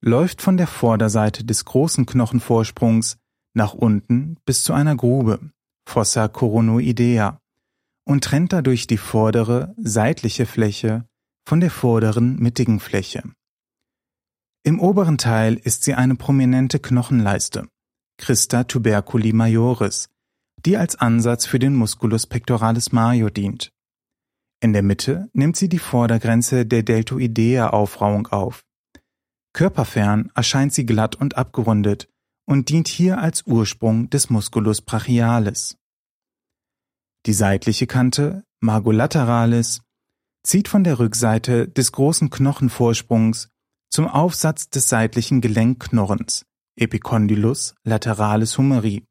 läuft 0.00 0.42
von 0.42 0.56
der 0.56 0.66
Vorderseite 0.66 1.44
des 1.44 1.64
großen 1.64 2.06
Knochenvorsprungs 2.06 3.18
nach 3.54 3.74
unten 3.74 4.36
bis 4.44 4.62
zu 4.62 4.72
einer 4.72 4.96
Grube, 4.96 5.50
Fossa 5.88 6.28
coronoidea, 6.28 7.40
und 8.04 8.24
trennt 8.24 8.52
dadurch 8.52 8.86
die 8.86 8.96
vordere, 8.96 9.74
seitliche 9.76 10.46
Fläche 10.46 11.04
von 11.46 11.60
der 11.60 11.70
vorderen, 11.70 12.36
mittigen 12.36 12.80
Fläche. 12.80 13.22
Im 14.64 14.80
oberen 14.80 15.18
Teil 15.18 15.54
ist 15.56 15.84
sie 15.84 15.94
eine 15.94 16.14
prominente 16.14 16.78
Knochenleiste, 16.78 17.68
Christa 18.18 18.64
tuberculi 18.64 19.32
majoris, 19.32 20.08
die 20.64 20.76
als 20.76 20.96
Ansatz 20.96 21.46
für 21.46 21.58
den 21.58 21.74
Musculus 21.74 22.26
pectoralis 22.26 22.92
major 22.92 23.30
dient. 23.30 23.70
In 24.60 24.72
der 24.72 24.82
Mitte 24.82 25.28
nimmt 25.32 25.56
sie 25.56 25.68
die 25.68 25.78
Vordergrenze 25.78 26.66
der 26.66 26.82
Deltoidea-Aufrauung 26.82 28.26
auf 28.28 28.64
Körperfern 29.58 30.30
erscheint 30.36 30.72
sie 30.72 30.86
glatt 30.86 31.16
und 31.16 31.36
abgerundet 31.36 32.08
und 32.46 32.68
dient 32.68 32.86
hier 32.86 33.18
als 33.18 33.44
Ursprung 33.44 34.08
des 34.08 34.30
Musculus 34.30 34.82
brachialis. 34.82 35.76
Die 37.26 37.32
seitliche 37.32 37.88
Kante, 37.88 38.44
Margo 38.60 38.92
lateralis, 38.92 39.80
zieht 40.44 40.68
von 40.68 40.84
der 40.84 41.00
Rückseite 41.00 41.66
des 41.66 41.90
großen 41.90 42.30
Knochenvorsprungs 42.30 43.48
zum 43.90 44.06
Aufsatz 44.06 44.70
des 44.70 44.88
seitlichen 44.88 45.40
Gelenkknorrens, 45.40 46.46
Epicondylus 46.76 47.74
lateralis 47.82 48.58
humeri, 48.58 49.06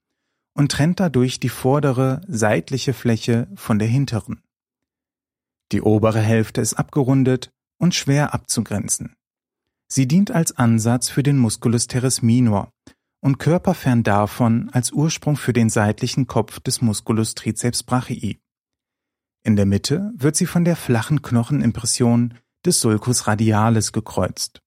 und 0.53 0.71
trennt 0.71 1.01
dadurch 1.01 1.41
die 1.41 1.49
vordere, 1.49 2.21
seitliche 2.29 2.93
Fläche 2.93 3.49
von 3.55 3.79
der 3.79 3.89
hinteren. 3.89 4.41
Die 5.73 5.81
obere 5.81 6.21
Hälfte 6.21 6.61
ist 6.61 6.75
abgerundet 6.75 7.51
und 7.77 7.95
schwer 7.95 8.33
abzugrenzen. 8.33 9.13
Sie 9.87 10.07
dient 10.07 10.31
als 10.31 10.57
Ansatz 10.57 11.09
für 11.09 11.23
den 11.23 11.37
Musculus 11.37 11.87
teres 11.87 12.21
minor 12.21 12.71
und 13.21 13.39
körperfern 13.39 14.03
davon 14.03 14.69
als 14.71 14.91
Ursprung 14.91 15.37
für 15.37 15.53
den 15.53 15.69
seitlichen 15.69 16.27
Kopf 16.27 16.59
des 16.59 16.81
Musculus 16.81 17.35
triceps 17.35 17.83
brachii. 17.83 18.39
In 19.43 19.55
der 19.55 19.65
Mitte 19.65 20.11
wird 20.15 20.35
sie 20.35 20.45
von 20.45 20.65
der 20.65 20.75
flachen 20.75 21.21
Knochenimpression 21.21 22.33
des 22.65 22.81
Sulcus 22.81 23.27
radialis 23.27 23.93
gekreuzt. 23.93 24.61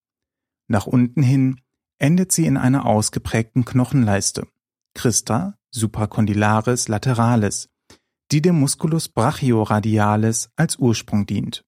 Nach 0.69 0.87
unten 0.87 1.23
hin 1.23 1.61
endet 1.99 2.33
sie 2.33 2.47
in 2.47 2.57
einer 2.57 2.87
ausgeprägten 2.87 3.65
Knochenleiste, 3.65 4.47
Christa 4.95 5.59
supracondylaris 5.71 6.89
lateralis, 6.89 7.69
die 8.33 8.41
dem 8.41 8.59
Musculus 8.59 9.09
brachioradialis 9.09 10.50
als 10.57 10.77
Ursprung 10.79 11.27
dient. 11.27 11.65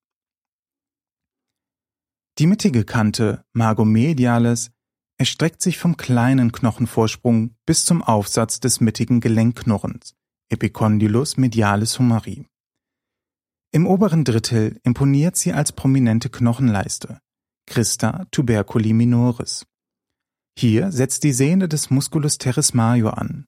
Die 2.39 2.47
mittige 2.47 2.85
Kante 2.85 3.45
Margomedialis 3.53 4.71
erstreckt 5.19 5.61
sich 5.61 5.79
vom 5.79 5.97
kleinen 5.97 6.51
Knochenvorsprung 6.51 7.55
bis 7.67 7.85
zum 7.85 8.03
Aufsatz 8.03 8.59
des 8.59 8.81
mittigen 8.81 9.21
Gelenkknorrens 9.21 10.15
Epicondylus 10.49 11.37
medialis 11.37 11.99
humeri. 11.99 12.47
Im 13.71 13.87
oberen 13.87 14.25
Drittel 14.25 14.81
imponiert 14.83 15.37
sie 15.37 15.53
als 15.53 15.73
prominente 15.73 16.29
Knochenleiste 16.31 17.21
Christa 17.67 18.27
tuberculi 18.31 18.93
minoris. 18.93 19.67
Hier 20.59 20.93
setzt 20.93 21.25
die 21.25 21.33
Sehne 21.33 21.69
des 21.69 21.91
Musculus 21.91 22.39
teres 22.39 22.75
major 22.75 23.17
an. 23.19 23.47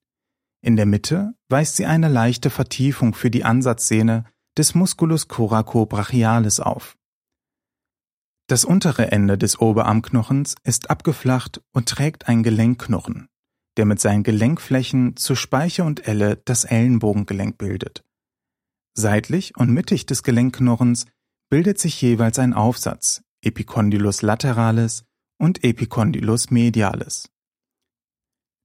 In 0.63 0.77
der 0.77 0.87
Mitte 0.87 1.35
weist 1.49 1.77
sie 1.77 1.85
eine 1.85 2.09
leichte 2.09 2.49
Vertiefung 2.49 3.15
für 3.15 3.31
die 3.31 3.45
Ansatzsehne 3.45 4.25
des 4.57 4.75
Musculus 4.75 5.29
coracobrachialis 5.29 6.61
auf. 6.61 6.97
Das 8.47 8.67
untere 8.67 9.11
Ende 9.11 9.39
des 9.39 9.59
Oberarmknochens 9.59 10.57
ist 10.65 10.91
abgeflacht 10.91 11.63
und 11.73 11.89
trägt 11.89 12.29
einen 12.29 12.43
Gelenkknochen, 12.43 13.29
der 13.79 13.87
mit 13.87 14.01
seinen 14.01 14.23
Gelenkflächen 14.23 15.17
zu 15.17 15.35
Speiche 15.35 15.85
und 15.85 16.07
Elle 16.07 16.37
das 16.45 16.65
Ellenbogengelenk 16.65 17.57
bildet. 17.57 18.05
Seitlich 18.93 19.57
und 19.57 19.71
mittig 19.71 20.05
des 20.05 20.23
Gelenkknochens 20.23 21.07
bildet 21.49 21.79
sich 21.79 22.01
jeweils 22.03 22.39
ein 22.39 22.53
Aufsatz, 22.53 23.23
Epicondylus 23.43 24.21
lateralis 24.21 25.05
und 25.39 25.65
Epicondylus 25.65 26.51
medialis. 26.51 27.31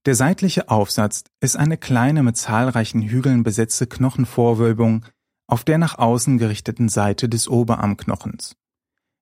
Der 0.05 0.15
seitliche 0.15 0.69
Aufsatz 0.69 1.23
ist 1.39 1.55
eine 1.55 1.77
kleine 1.77 2.21
mit 2.21 2.35
zahlreichen 2.35 3.01
Hügeln 3.01 3.43
besetzte 3.43 3.87
Knochenvorwölbung 3.87 5.05
auf 5.47 5.63
der 5.63 5.77
nach 5.77 5.97
außen 5.97 6.37
gerichteten 6.37 6.89
Seite 6.89 7.29
des 7.29 7.47
Oberarmknochens. 7.47 8.55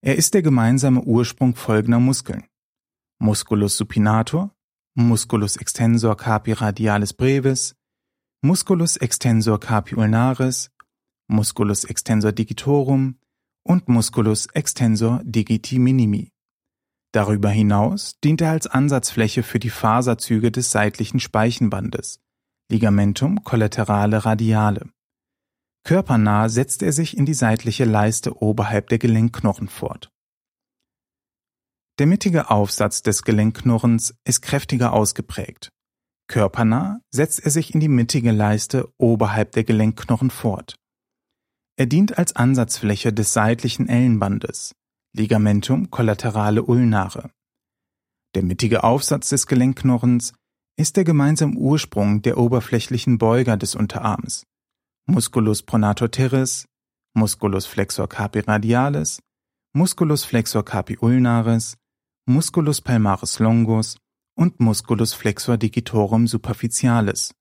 Er 0.01 0.15
ist 0.15 0.33
der 0.33 0.41
gemeinsame 0.41 1.01
Ursprung 1.01 1.55
folgender 1.55 1.99
Muskeln. 1.99 2.45
Musculus 3.19 3.77
supinator, 3.77 4.55
Musculus 4.95 5.57
extensor 5.57 6.15
carpi 6.15 6.53
radialis 6.53 7.13
brevis, 7.13 7.75
Musculus 8.41 8.97
extensor 8.97 9.59
carpi 9.59 9.95
ulnaris, 9.95 10.71
Musculus 11.27 11.83
extensor 11.83 12.31
digitorum 12.31 13.19
und 13.63 13.89
Musculus 13.89 14.47
extensor 14.53 15.21
digiti 15.23 15.79
minimi. 15.79 16.31
Darüber 17.11 17.49
hinaus 17.49 18.19
dient 18.23 18.41
er 18.41 18.51
als 18.51 18.67
Ansatzfläche 18.67 19.41
für 19.41 19.59
die 19.59 19.69
Faserzüge 19.71 20.51
des 20.51 20.71
seitlichen 20.71 21.19
Speichenbandes, 21.19 22.19
Ligamentum 22.69 23.43
collaterale 23.43 24.25
radiale. 24.25 24.89
Körpernah 25.87 26.49
setzt 26.49 26.83
er 26.83 26.91
sich 26.91 27.15
in 27.15 27.25
die 27.25 27.33
seitliche 27.33 27.85
Leiste 27.85 28.41
oberhalb 28.41 28.89
der 28.89 28.97
Gelenkknochen 28.97 29.69
fort. 29.69 30.09
Der 31.97 32.07
mittige 32.07 32.51
Aufsatz 32.51 33.03
des 33.03 33.23
Gelenkknorrens 33.23 34.13
ist 34.25 34.41
kräftiger 34.41 34.91
ausgeprägt. 34.91 35.69
Körpernah 36.27 36.99
setzt 37.09 37.39
er 37.39 37.51
sich 37.51 37.73
in 37.73 37.79
die 37.79 37.87
mittige 37.87 38.33
Leiste 38.33 38.89
oberhalb 38.97 39.53
der 39.53 39.63
Gelenkknochen 39.63 40.29
fort. 40.29 40.75
Er 41.77 41.85
dient 41.85 42.17
als 42.17 42.35
Ansatzfläche 42.35 43.13
des 43.13 43.31
seitlichen 43.31 43.87
Ellenbandes, 43.87 44.75
Ligamentum 45.15 45.89
collaterale 45.89 46.63
ulnare. 46.63 47.31
Der 48.35 48.43
mittige 48.43 48.83
Aufsatz 48.83 49.29
des 49.29 49.47
Gelenkknorrens 49.47 50.33
ist 50.77 50.97
der 50.97 51.05
gemeinsame 51.05 51.55
Ursprung 51.55 52.21
der 52.23 52.37
oberflächlichen 52.37 53.17
Beuger 53.17 53.55
des 53.55 53.73
Unterarms, 53.73 54.43
Musculus 55.09 55.63
pronator 55.63 56.11
teres, 56.11 56.67
Musculus 57.13 57.65
flexor 57.65 58.09
carpi 58.09 58.39
radialis, 58.39 59.21
Musculus 59.73 60.25
flexor 60.25 60.63
carpi 60.63 60.97
ulnaris, 60.99 61.77
Musculus 62.25 62.81
palmaris 62.81 63.39
longus 63.39 63.97
und 64.35 64.59
Musculus 64.59 65.13
flexor 65.13 65.57
digitorum 65.57 66.27
superficialis. 66.27 67.33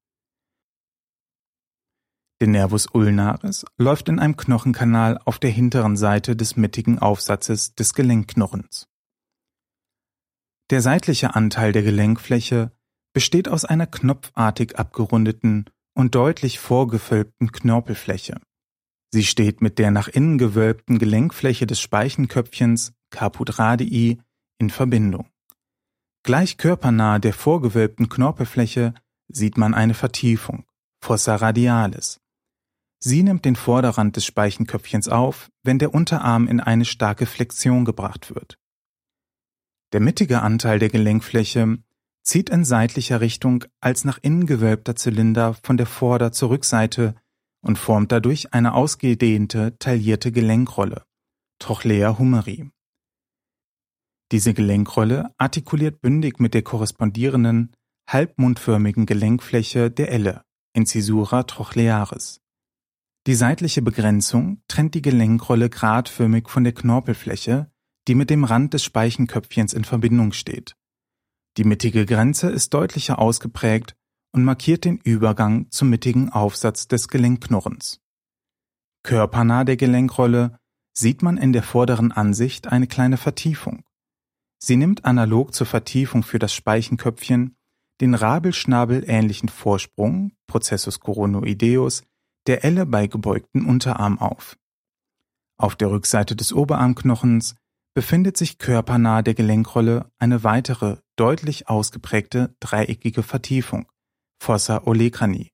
Der 2.41 2.47
Nervus 2.47 2.87
ulnaris 2.93 3.65
läuft 3.79 4.09
in 4.09 4.21
einem 4.21 4.37
Knochenkanal 4.37 5.19
auf 5.25 5.41
der 5.41 5.51
hinteren 5.51 5.97
Seite 5.97 6.37
des 6.37 6.57
mittigen 6.57 7.01
Aufsatzes 7.01 7.75
des 7.75 7.95
Gelenkknochens. 7.95 8.87
Der 10.71 10.83
seitliche 10.83 11.35
Anteil 11.35 11.73
der 11.73 11.83
Gelenkfläche 11.83 12.71
besteht 13.13 13.49
aus 13.49 13.65
einer 13.65 13.89
knopfartig 13.89 14.79
abgerundeten 14.79 15.69
und 15.97 16.15
deutlich 16.15 16.61
vorgewölbten 16.61 17.51
Knorpelfläche. 17.51 18.41
Sie 19.13 19.25
steht 19.25 19.63
mit 19.63 19.79
der 19.79 19.91
nach 19.91 20.09
innen 20.09 20.39
gewölbten 20.39 20.99
Gelenkfläche 20.99 21.67
des 21.67 21.81
Speichenköpfchens 21.81 22.93
Caput 23.11 23.59
radii 23.59 24.19
in 24.59 24.71
Verbindung. 24.71 25.29
Gleich 26.23 26.59
körpernah 26.59 27.19
der 27.19 27.33
vorgewölbten 27.33 28.09
Knorpelfläche 28.09 28.95
sieht 29.29 29.57
man 29.57 29.75
eine 29.75 29.95
Vertiefung, 29.95 30.65
Fossa 31.01 31.37
radialis, 31.37 32.21
Sie 32.99 33.23
nimmt 33.23 33.45
den 33.45 33.57
Vorderrand 33.57 34.17
des 34.17 34.25
Speichenköpfchens 34.25 35.09
auf, 35.09 35.51
wenn 35.63 35.79
der 35.79 35.95
Unterarm 35.95 36.49
in 36.49 36.61
eine 36.61 36.85
starke 36.85 37.27
Flexion 37.27 37.85
gebracht 37.85 38.35
wird. 38.35 38.59
Der 39.93 40.01
mittige 40.01 40.43
Anteil 40.43 40.79
der 40.79 40.89
Gelenkfläche 40.89 41.79
zieht 42.27 42.51
in 42.51 42.65
seitlicher 42.65 43.21
Richtung 43.21 43.65
als 43.81 44.05
nach 44.05 44.19
innen 44.21 44.47
gewölbter 44.47 44.97
Zylinder 44.97 45.55
von 45.63 45.77
der 45.77 45.87
Vorder- 45.87 46.33
zur 46.33 46.51
Rückseite 46.51 47.15
und 47.63 47.79
formt 47.79 48.11
dadurch 48.11 48.53
eine 48.53 48.75
ausgedehnte, 48.75 49.79
taillierte 49.79 50.33
Gelenkrolle, 50.33 51.05
Trochlea 51.61 52.19
humeri. 52.19 52.69
Diese 54.33 54.55
Gelenkrolle 54.55 55.33
artikuliert 55.39 56.01
bündig 56.01 56.41
mit 56.41 56.53
der 56.53 56.63
korrespondierenden, 56.63 57.73
halbmundförmigen 58.09 59.07
Gelenkfläche 59.07 59.91
der 59.91 60.11
Elle, 60.11 60.43
Incisura 60.75 61.45
trochlearis. 61.45 62.41
Die 63.29 63.35
seitliche 63.35 63.83
Begrenzung 63.83 64.63
trennt 64.67 64.95
die 64.95 65.03
Gelenkrolle 65.03 65.71
gradförmig 65.71 66.49
von 66.49 66.65
der 66.65 66.73
Knorpelfläche, 66.75 67.71
die 68.09 68.15
mit 68.17 68.31
dem 68.31 68.45
Rand 68.45 68.75
des 68.75 68.83
Speichenköpfchens 68.83 69.73
in 69.73 69.85
Verbindung 69.85 70.33
steht. 70.33 70.77
Die 71.57 71.65
mittige 71.65 72.05
Grenze 72.05 72.51
ist 72.51 72.75
deutlicher 72.75 73.19
ausgeprägt 73.19 73.97
und 74.33 74.45
markiert 74.45 74.85
den 74.85 74.99
Übergang 74.99 75.71
zum 75.71 75.89
mittigen 75.89 76.31
Aufsatz 76.31 76.89
des 76.89 77.09
Gelenkknorrens. 77.09 78.01
Körpernah 79.03 79.65
der 79.65 79.77
Gelenkrolle 79.77 80.59
sieht 80.93 81.23
man 81.23 81.37
in 81.37 81.53
der 81.53 81.63
vorderen 81.63 82.13
Ansicht 82.13 82.67
eine 82.67 82.87
kleine 82.87 83.17
Vertiefung. 83.17 83.85
Sie 84.59 84.77
nimmt 84.77 85.05
analog 85.05 85.55
zur 85.55 85.67
Vertiefung 85.67 86.23
für 86.23 86.39
das 86.39 86.53
Speichenköpfchen 86.55 87.57
den 88.01 88.15
Rabelschnabel-ähnlichen 88.15 89.49
Vorsprung 89.49 90.33
Processus 90.47 91.01
coronoideus 91.01 92.03
der 92.47 92.65
Elle 92.65 92.87
bei 92.87 93.07
gebeugten 93.07 93.65
Unterarm 93.65 94.19
auf. 94.19 94.57
Auf 95.59 95.77
der 95.77 95.91
Rückseite 95.91 96.37
des 96.37 96.53
Oberarmknochens 96.53 97.57
befindet 97.97 98.37
sich 98.37 98.59
körpernah 98.59 99.23
der 99.23 99.33
Gelenkrolle 99.33 100.13
eine 100.19 100.45
weitere, 100.45 100.99
deutlich 101.17 101.71
ausgeprägte 101.71 102.55
dreieckige 102.61 103.23
Vertiefung, 103.23 103.91
Fossa 104.39 104.83
olecrani. 104.85 105.51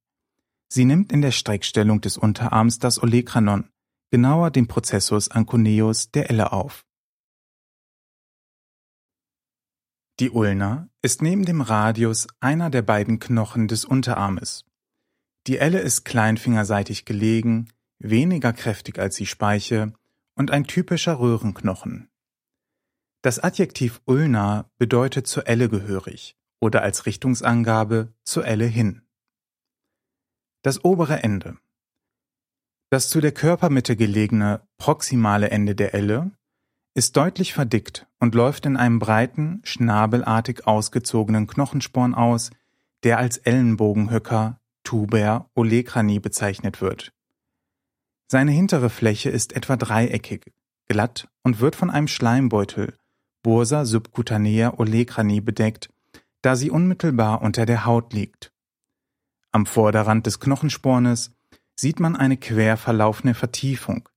Sie 0.69 0.85
nimmt 0.85 1.13
in 1.13 1.23
der 1.23 1.31
Streckstellung 1.31 2.01
des 2.01 2.17
Unterarms 2.17 2.81
das 2.81 3.01
Olecranon, 3.01 3.71
genauer 4.11 4.51
den 4.51 4.67
Prozessus 4.67 5.31
ancuneus 5.31 6.11
der 6.11 6.31
Elle 6.31 6.51
auf. 6.51 6.85
Die 10.19 10.31
Ulna 10.31 10.89
ist 11.01 11.23
neben 11.23 11.45
dem 11.45 11.61
Radius 11.61 12.27
einer 12.41 12.71
der 12.71 12.83
beiden 12.83 13.21
Knochen 13.21 13.69
des 13.69 13.85
Unterarmes. 13.85 14.65
Die 15.47 15.59
Elle 15.59 15.79
ist 15.79 16.05
kleinfingerseitig 16.05 17.05
gelegen, 17.05 17.69
weniger 18.01 18.53
kräftig 18.53 18.99
als 18.99 19.15
die 19.15 19.27
Speiche 19.27 19.93
und 20.35 20.51
ein 20.51 20.65
typischer 20.65 21.21
Röhrenknochen. 21.21 22.09
Das 23.23 23.39
Adjektiv 23.39 24.03
ulnar 24.05 24.69
bedeutet 24.79 25.29
zur 25.29 25.47
Elle 25.47 25.69
gehörig 25.69 26.37
oder 26.61 26.83
als 26.83 27.07
Richtungsangabe 27.07 28.13
zur 28.25 28.45
Elle 28.45 28.67
hin. 28.67 29.03
Das 30.63 30.85
obere 30.85 31.23
Ende. 31.23 31.57
Das 32.91 33.11
zu 33.11 33.21
der 33.21 33.31
Körpermitte 33.33 33.95
gelegene 33.95 34.67
proximale 34.77 35.51
Ende 35.51 35.77
der 35.77 35.95
Elle 35.95 36.33
ist 36.95 37.17
deutlich 37.17 37.55
verdickt 37.55 38.09
und 38.19 38.35
läuft 38.35 38.67
in 38.67 38.77
einem 38.77 38.99
breiten, 38.99 39.61
schnabelartig 39.63 40.67
ausgezogenen 40.67 41.47
Knochensporn 41.47 42.15
aus, 42.15 42.51
der 43.05 43.19
als 43.19 43.39
Ellenbogenhöcker 43.39 44.61
Tuber 44.83 45.49
olecrani 45.55 46.19
bezeichnet 46.19 46.81
wird. 46.81 47.13
Seine 48.27 48.51
hintere 48.51 48.91
Fläche 48.91 49.31
ist 49.31 49.53
etwa 49.55 49.77
dreieckig, 49.77 50.53
glatt 50.89 51.29
und 51.45 51.61
wird 51.61 51.77
von 51.77 51.89
einem 51.89 52.09
Schleimbeutel, 52.09 52.99
Bursa 53.43 53.85
subcutanea 53.85 54.79
olecrani 54.79 55.41
bedeckt, 55.41 55.91
da 56.43 56.57
sie 56.57 56.71
unmittelbar 56.71 57.43
unter 57.43 57.67
der 57.67 57.85
Haut 57.87 58.13
liegt. 58.13 58.53
Am 59.51 59.67
Vorderrand 59.67 60.27
des 60.27 60.41
Knochenspornes 60.41 61.33
sieht 61.75 62.01
man 62.01 62.17
eine 62.17 62.37
quer 62.37 62.77
verlaufende 62.77 63.35
Vertiefung, 63.35 64.09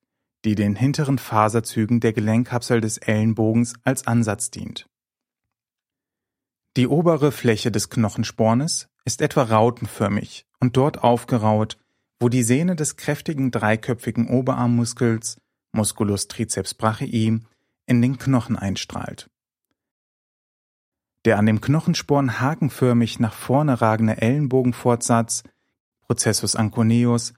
die 0.45 0.55
den 0.55 0.75
hinteren 0.75 1.17
Faserzügen 1.17 1.99
der 1.99 2.13
Gelenkkapsel 2.13 2.81
des 2.81 2.97
Ellenbogens 2.97 3.73
als 3.83 4.07
Ansatz 4.07 4.51
dient. 4.51 4.87
Die 6.77 6.87
obere 6.87 7.31
Fläche 7.31 7.71
des 7.71 7.89
Knochenspornes 7.89 8.89
ist 9.05 9.21
etwa 9.21 9.43
rautenförmig 9.43 10.45
und 10.59 10.77
dort 10.77 11.03
aufgeraut, 11.03 11.77
wo 12.19 12.29
die 12.29 12.43
Sehne 12.43 12.75
des 12.75 12.97
kräftigen 12.97 13.51
dreiköpfigen 13.51 14.27
Oberarmmuskels 14.27 15.41
Musculus 15.71 16.27
triceps 16.27 16.73
brachii 16.73 17.39
in 17.85 18.01
den 18.01 18.17
Knochen 18.17 18.55
einstrahlt. 18.55 19.29
Der 21.25 21.39
an 21.39 21.45
dem 21.45 21.59
Knochensporn 21.59 22.39
hakenförmig 22.39 23.19
nach 23.19 23.33
vorne 23.33 23.81
ragende 23.81 24.21
Ellenbogenfortsatz 24.21 25.43
Processus 26.01 26.55
anconeus 26.55 27.33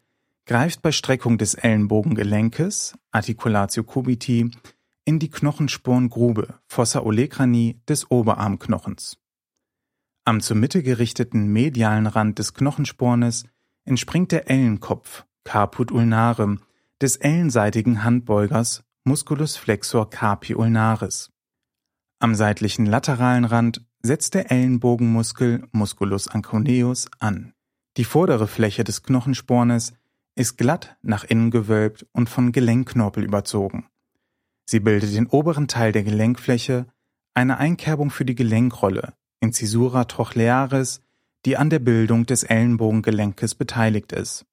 greift 0.45 0.81
bei 0.81 0.91
Streckung 0.91 1.37
des 1.37 1.53
Ellenbogengelenkes 1.53 2.97
Articulatio 3.11 3.83
cubiti 3.83 4.51
in 5.05 5.19
die 5.19 5.29
Knochensporngrube 5.29 6.59
Fossa 6.67 7.01
olecrani 7.01 7.81
des 7.87 8.11
Oberarmknochens. 8.11 9.17
Am 10.25 10.41
zur 10.41 10.57
Mitte 10.57 10.83
gerichteten 10.83 11.47
medialen 11.47 12.07
Rand 12.07 12.39
des 12.39 12.53
Knochenspornes 12.53 13.45
entspringt 13.85 14.33
der 14.33 14.49
Ellenkopf 14.49 15.25
Caput 15.45 15.93
ulnare 15.93 16.57
des 17.01 17.15
ellenseitigen 17.15 18.03
Handbeugers 18.03 18.83
Musculus 19.07 19.55
flexor 19.55 20.09
carpi 20.09 20.53
ulnaris. 20.53 21.31
Am 22.19 22.35
seitlichen 22.35 22.85
lateralen 22.85 23.45
Rand 23.45 23.85
setzt 24.01 24.33
der 24.33 24.51
Ellenbogenmuskel 24.51 25.65
Musculus 25.71 26.27
anconeus 26.27 27.07
an. 27.19 27.53
Die 27.95 28.03
vordere 28.03 28.47
Fläche 28.47 28.83
des 28.83 29.03
Knochenspornes 29.03 29.93
ist 30.35 30.57
glatt 30.57 30.97
nach 31.03 31.23
innen 31.23 31.51
gewölbt 31.51 32.05
und 32.11 32.29
von 32.29 32.51
Gelenkknorpel 32.51 33.23
überzogen. 33.23 33.87
Sie 34.65 34.81
bildet 34.81 35.15
den 35.15 35.27
oberen 35.27 35.69
Teil 35.69 35.93
der 35.93 36.03
Gelenkfläche, 36.03 36.85
eine 37.33 37.59
Einkerbung 37.59 38.09
für 38.09 38.25
die 38.25 38.35
Gelenkrolle, 38.35 39.13
Incisura 39.39 40.03
trochlearis, 40.03 40.99
die 41.45 41.55
an 41.55 41.69
der 41.69 41.79
Bildung 41.79 42.25
des 42.25 42.43
Ellenbogengelenkes 42.43 43.55
beteiligt 43.55 44.11
ist. 44.11 44.45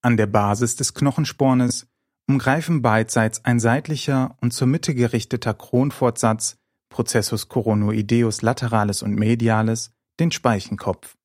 An 0.00 0.16
der 0.16 0.28
Basis 0.28 0.76
des 0.76 0.94
Knochenspornes 0.94 1.88
umgreifen 2.26 2.82
beidseits 2.82 3.44
ein 3.44 3.60
seitlicher 3.60 4.36
und 4.40 4.52
zur 4.52 4.66
Mitte 4.66 4.94
gerichteter 4.94 5.54
Kronfortsatz 5.54 6.58
Processus 6.88 7.48
coronoideus 7.48 8.42
lateralis 8.42 9.02
und 9.02 9.14
medialis 9.14 9.90
den 10.20 10.30
Speichenkopf. 10.30 11.16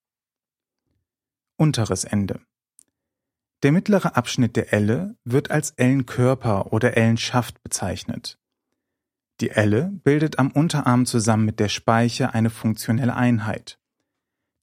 Unteres 1.58 2.06
Ende. 2.06 2.40
Der 3.62 3.72
mittlere 3.72 4.16
Abschnitt 4.16 4.56
der 4.56 4.74
Elle 4.74 5.16
wird 5.26 5.52
als 5.52 5.72
Ellenkörper 5.72 6.74
oder 6.74 6.98
Ellenschaft 6.98 7.62
bezeichnet. 7.62 8.40
Die 9.42 9.52
Elle 9.52 9.92
bildet 10.04 10.40
am 10.40 10.50
Unterarm 10.50 11.06
zusammen 11.06 11.46
mit 11.46 11.60
der 11.60 11.70
Speiche 11.70 12.34
eine 12.34 12.50
funktionelle 12.50 13.16
Einheit. 13.16 13.80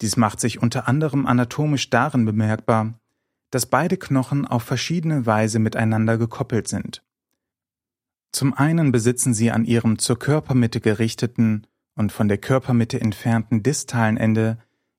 Dies 0.01 0.17
macht 0.17 0.41
sich 0.41 0.61
unter 0.61 0.89
anderem 0.89 1.27
anatomisch 1.27 1.89
darin 1.89 2.25
bemerkbar, 2.25 2.99
dass 3.51 3.67
beide 3.67 3.97
Knochen 3.97 4.47
auf 4.47 4.63
verschiedene 4.63 5.27
Weise 5.27 5.59
miteinander 5.59 6.19
gekoppelt 6.19 6.69
sind. 6.69 7.03
Zum 8.33 8.53
einen 8.55 8.93
besitzen 8.93 9.35
sie 9.35 9.51
an 9.51 9.65
ihrem 9.65 9.99
zur 9.99 10.19
Körpermitte 10.19 10.81
gerichteten 10.81 11.67
und 11.95 12.13
von 12.13 12.29
der 12.29 12.39
Körpermitte 12.39 13.01
entfernten 13.01 13.63
distalen 13.63 14.17
Ende 14.17 14.59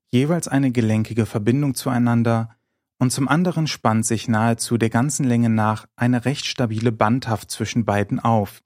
jeweils 0.09 0.47
eine 0.47 0.71
gelenkige 0.71 1.25
Verbindung 1.25 1.75
zueinander 1.75 2.55
und 2.99 3.11
zum 3.11 3.27
anderen 3.27 3.67
spannt 3.67 4.05
sich 4.05 4.27
nahezu 4.27 4.77
der 4.77 4.89
ganzen 4.89 5.23
Länge 5.23 5.49
nach 5.49 5.87
eine 5.95 6.25
recht 6.25 6.45
stabile 6.45 6.91
Bandhaft 6.91 7.51
zwischen 7.51 7.85
beiden 7.85 8.19
auf, 8.19 8.63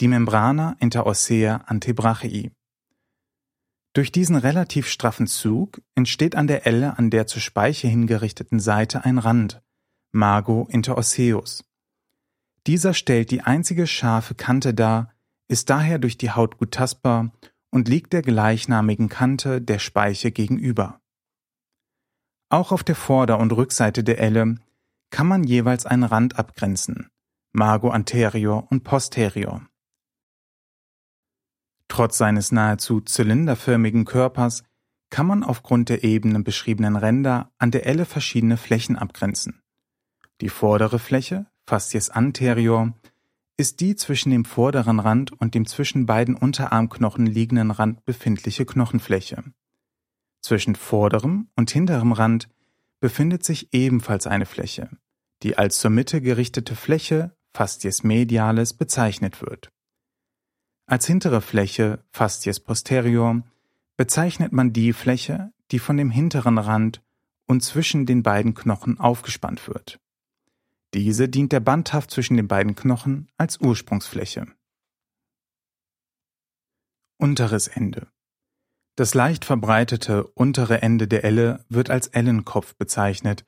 die 0.00 0.08
Membrana 0.08 0.76
interossea 0.78 1.62
antebrachii. 1.66 2.52
Durch 3.96 4.12
diesen 4.12 4.36
relativ 4.36 4.88
straffen 4.88 5.26
Zug 5.26 5.80
entsteht 5.94 6.36
an 6.36 6.46
der 6.46 6.66
Elle 6.66 6.98
an 6.98 7.08
der 7.08 7.26
zur 7.26 7.40
Speiche 7.40 7.88
hingerichteten 7.88 8.60
Seite 8.60 9.06
ein 9.06 9.16
Rand, 9.16 9.62
Mago 10.12 10.68
interosseus. 10.70 11.64
Dieser 12.66 12.92
stellt 12.92 13.30
die 13.30 13.40
einzige 13.40 13.86
scharfe 13.86 14.34
Kante 14.34 14.74
dar, 14.74 15.14
ist 15.48 15.70
daher 15.70 15.98
durch 15.98 16.18
die 16.18 16.30
Haut 16.30 16.58
gut 16.58 16.72
tastbar 16.72 17.32
und 17.70 17.88
liegt 17.88 18.12
der 18.12 18.20
gleichnamigen 18.20 19.08
Kante 19.08 19.62
der 19.62 19.78
Speiche 19.78 20.30
gegenüber. 20.30 21.00
Auch 22.50 22.72
auf 22.72 22.84
der 22.84 22.96
Vorder- 22.96 23.38
und 23.38 23.52
Rückseite 23.52 24.04
der 24.04 24.18
Elle 24.18 24.56
kann 25.08 25.26
man 25.26 25.42
jeweils 25.42 25.86
einen 25.86 26.04
Rand 26.04 26.38
abgrenzen, 26.38 27.08
Mago 27.54 27.88
anterior 27.88 28.66
und 28.70 28.84
posterior. 28.84 29.66
Trotz 31.88 32.18
seines 32.18 32.52
nahezu 32.52 33.00
zylinderförmigen 33.00 34.04
Körpers 34.04 34.64
kann 35.10 35.26
man 35.26 35.44
aufgrund 35.44 35.88
der 35.88 36.04
eben 36.04 36.42
beschriebenen 36.42 36.96
Ränder 36.96 37.52
an 37.58 37.70
der 37.70 37.86
Elle 37.86 38.04
verschiedene 38.04 38.56
Flächen 38.56 38.96
abgrenzen. 38.96 39.62
Die 40.40 40.48
vordere 40.48 40.98
Fläche, 40.98 41.46
Fascies 41.66 42.10
anterior, 42.10 42.92
ist 43.56 43.80
die 43.80 43.96
zwischen 43.96 44.30
dem 44.30 44.44
vorderen 44.44 45.00
Rand 45.00 45.32
und 45.32 45.54
dem 45.54 45.66
zwischen 45.66 46.06
beiden 46.06 46.34
Unterarmknochen 46.34 47.26
liegenden 47.26 47.70
Rand 47.70 48.04
befindliche 48.04 48.66
Knochenfläche. 48.66 49.44
Zwischen 50.42 50.74
vorderem 50.74 51.48
und 51.56 51.70
hinterem 51.70 52.12
Rand 52.12 52.48
befindet 53.00 53.44
sich 53.44 53.72
ebenfalls 53.72 54.26
eine 54.26 54.46
Fläche, 54.46 54.90
die 55.42 55.56
als 55.56 55.78
zur 55.78 55.90
Mitte 55.90 56.20
gerichtete 56.20 56.76
Fläche 56.76 57.34
Fascies 57.54 58.02
medialis 58.02 58.74
bezeichnet 58.74 59.40
wird. 59.40 59.70
Als 60.86 61.06
hintere 61.06 61.40
Fläche 61.40 62.04
Fascies 62.12 62.60
posterior 62.60 63.42
bezeichnet 63.96 64.52
man 64.52 64.72
die 64.72 64.92
Fläche, 64.92 65.52
die 65.72 65.80
von 65.80 65.96
dem 65.96 66.10
hinteren 66.10 66.58
Rand 66.58 67.02
und 67.46 67.62
zwischen 67.62 68.06
den 68.06 68.22
beiden 68.22 68.54
Knochen 68.54 69.00
aufgespannt 69.00 69.66
wird. 69.66 69.98
Diese 70.94 71.28
dient 71.28 71.52
der 71.52 71.60
Bandhaft 71.60 72.10
zwischen 72.12 72.36
den 72.36 72.46
beiden 72.46 72.76
Knochen 72.76 73.28
als 73.36 73.60
Ursprungsfläche. 73.60 74.46
Unteres 77.18 77.66
Ende. 77.66 78.06
Das 78.94 79.12
leicht 79.14 79.44
verbreitete 79.44 80.26
untere 80.28 80.82
Ende 80.82 81.08
der 81.08 81.24
Elle 81.24 81.64
wird 81.68 81.90
als 81.90 82.06
Ellenkopf 82.08 82.76
bezeichnet 82.76 83.44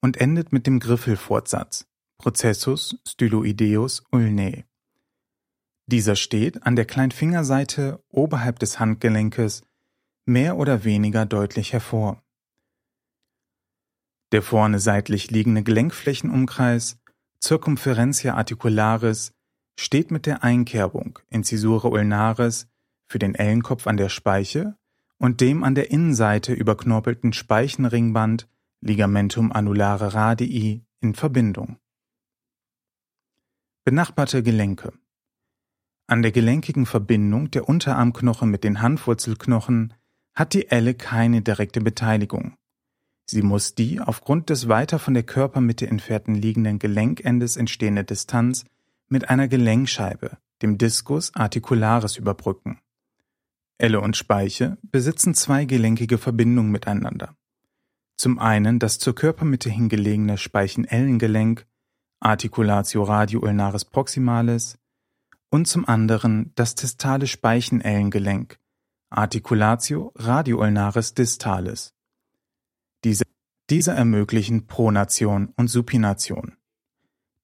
und 0.00 0.18
endet 0.18 0.52
mit 0.52 0.66
dem 0.66 0.78
Griffelfortsatz 0.78 1.86
Processus 2.18 2.98
styloideus 3.06 4.04
ulnae. 4.10 4.64
Dieser 5.86 6.16
steht 6.16 6.64
an 6.64 6.74
der 6.74 6.84
Kleinfingerseite 6.84 8.02
oberhalb 8.10 8.58
des 8.58 8.80
Handgelenkes 8.80 9.62
mehr 10.24 10.56
oder 10.56 10.82
weniger 10.82 11.26
deutlich 11.26 11.72
hervor. 11.72 12.22
Der 14.32 14.42
vorne 14.42 14.80
seitlich 14.80 15.30
liegende 15.30 15.62
Gelenkflächenumkreis 15.62 16.98
Circumferentia 17.40 18.34
articularis 18.34 19.32
steht 19.78 20.10
mit 20.10 20.26
der 20.26 20.42
Einkerbung 20.42 21.20
Incisura 21.30 21.88
ulnaris 21.88 22.66
für 23.06 23.20
den 23.20 23.36
Ellenkopf 23.36 23.86
an 23.86 23.96
der 23.96 24.08
Speiche 24.08 24.76
und 25.18 25.40
dem 25.40 25.62
an 25.62 25.76
der 25.76 25.92
Innenseite 25.92 26.52
überknorpelten 26.52 27.32
Speichenringband 27.32 28.48
Ligamentum 28.80 29.52
annulare 29.52 30.14
radii 30.14 30.84
in 31.00 31.14
Verbindung. 31.14 31.78
Benachbarte 33.84 34.42
Gelenke 34.42 34.92
An 36.08 36.22
der 36.22 36.30
gelenkigen 36.30 36.86
Verbindung 36.86 37.50
der 37.50 37.68
Unterarmknochen 37.68 38.48
mit 38.48 38.62
den 38.62 38.80
Handwurzelknochen 38.80 39.92
hat 40.34 40.54
die 40.54 40.70
Elle 40.70 40.94
keine 40.94 41.42
direkte 41.42 41.80
Beteiligung. 41.80 42.56
Sie 43.28 43.42
muss 43.42 43.74
die 43.74 44.00
aufgrund 44.00 44.50
des 44.50 44.68
weiter 44.68 45.00
von 45.00 45.14
der 45.14 45.24
Körpermitte 45.24 45.88
entfernten 45.88 46.36
liegenden 46.36 46.78
Gelenkendes 46.78 47.56
entstehende 47.56 48.04
Distanz 48.04 48.64
mit 49.08 49.30
einer 49.30 49.48
Gelenkscheibe, 49.48 50.38
dem 50.62 50.78
Discus 50.78 51.34
articularis, 51.34 52.16
überbrücken. 52.16 52.78
Elle 53.78 54.00
und 54.00 54.16
Speiche 54.16 54.78
besitzen 54.82 55.34
zwei 55.34 55.64
gelenkige 55.64 56.18
Verbindungen 56.18 56.70
miteinander. 56.70 57.34
Zum 58.16 58.38
einen 58.38 58.78
das 58.78 59.00
zur 59.00 59.14
Körpermitte 59.16 59.70
hingelegene 59.70 60.38
Speichenellengelenk 60.38 61.66
Articulatio 62.20 63.02
radioulnaris 63.02 63.84
proximalis 63.84 64.78
und 65.50 65.66
zum 65.66 65.86
anderen 65.88 66.52
das 66.54 66.74
distale 66.74 67.26
Speichenellengelenk 67.26 68.58
Articulatio 69.10 70.12
radioulnaris 70.16 71.14
distalis. 71.14 71.94
Diese, 73.04 73.24
diese 73.70 73.92
ermöglichen 73.92 74.66
Pronation 74.66 75.52
und 75.56 75.68
Supination. 75.68 76.56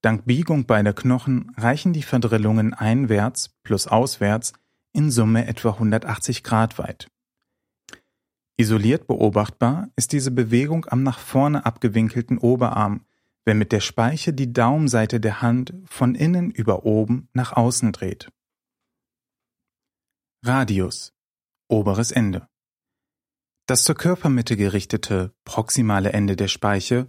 Dank 0.01 0.27
Biegung 0.27 0.67
beider 0.67 0.93
Knochen 0.93 1.53
reichen 1.57 1.93
die 1.93 2.03
Verdrillungen 2.03 2.75
einwärts 2.75 3.51
plus 3.63 3.87
auswärts 3.87 4.53
in 4.93 5.11
Summe 5.11 5.47
etwa 5.47 5.71
180 5.71 6.43
Grad 6.43 6.79
weit. 6.79 7.09
Isoliert 8.57 9.07
beobachtbar 9.07 9.89
ist 9.97 10.13
diese 10.13 10.31
Bewegung 10.31 10.87
am 10.87 11.03
nach 11.03 11.19
vorne 11.19 11.65
abgewinkelten 11.65 12.39
Oberarm, 12.39 13.07
wenn 13.45 13.59
mit 13.59 13.73
der 13.73 13.81
Speiche 13.81 14.33
die 14.33 14.53
Daumenseite 14.53 15.21
der 15.21 15.43
Hand 15.43 15.75
von 15.87 16.15
innen 16.15 16.51
über 16.51 16.85
oben 16.85 17.29
nach 17.33 17.53
außen 17.53 17.93
dreht. 17.93 18.31
Radius 20.45 21.13
oberes 21.69 22.11
Ende 22.11 22.49
Das 23.67 23.85
zur 23.85 23.95
Körpermitte 23.95 24.57
gerichtete 24.57 25.33
proximale 25.45 26.13
Ende 26.13 26.37
der 26.37 26.49
Speiche 26.49 27.09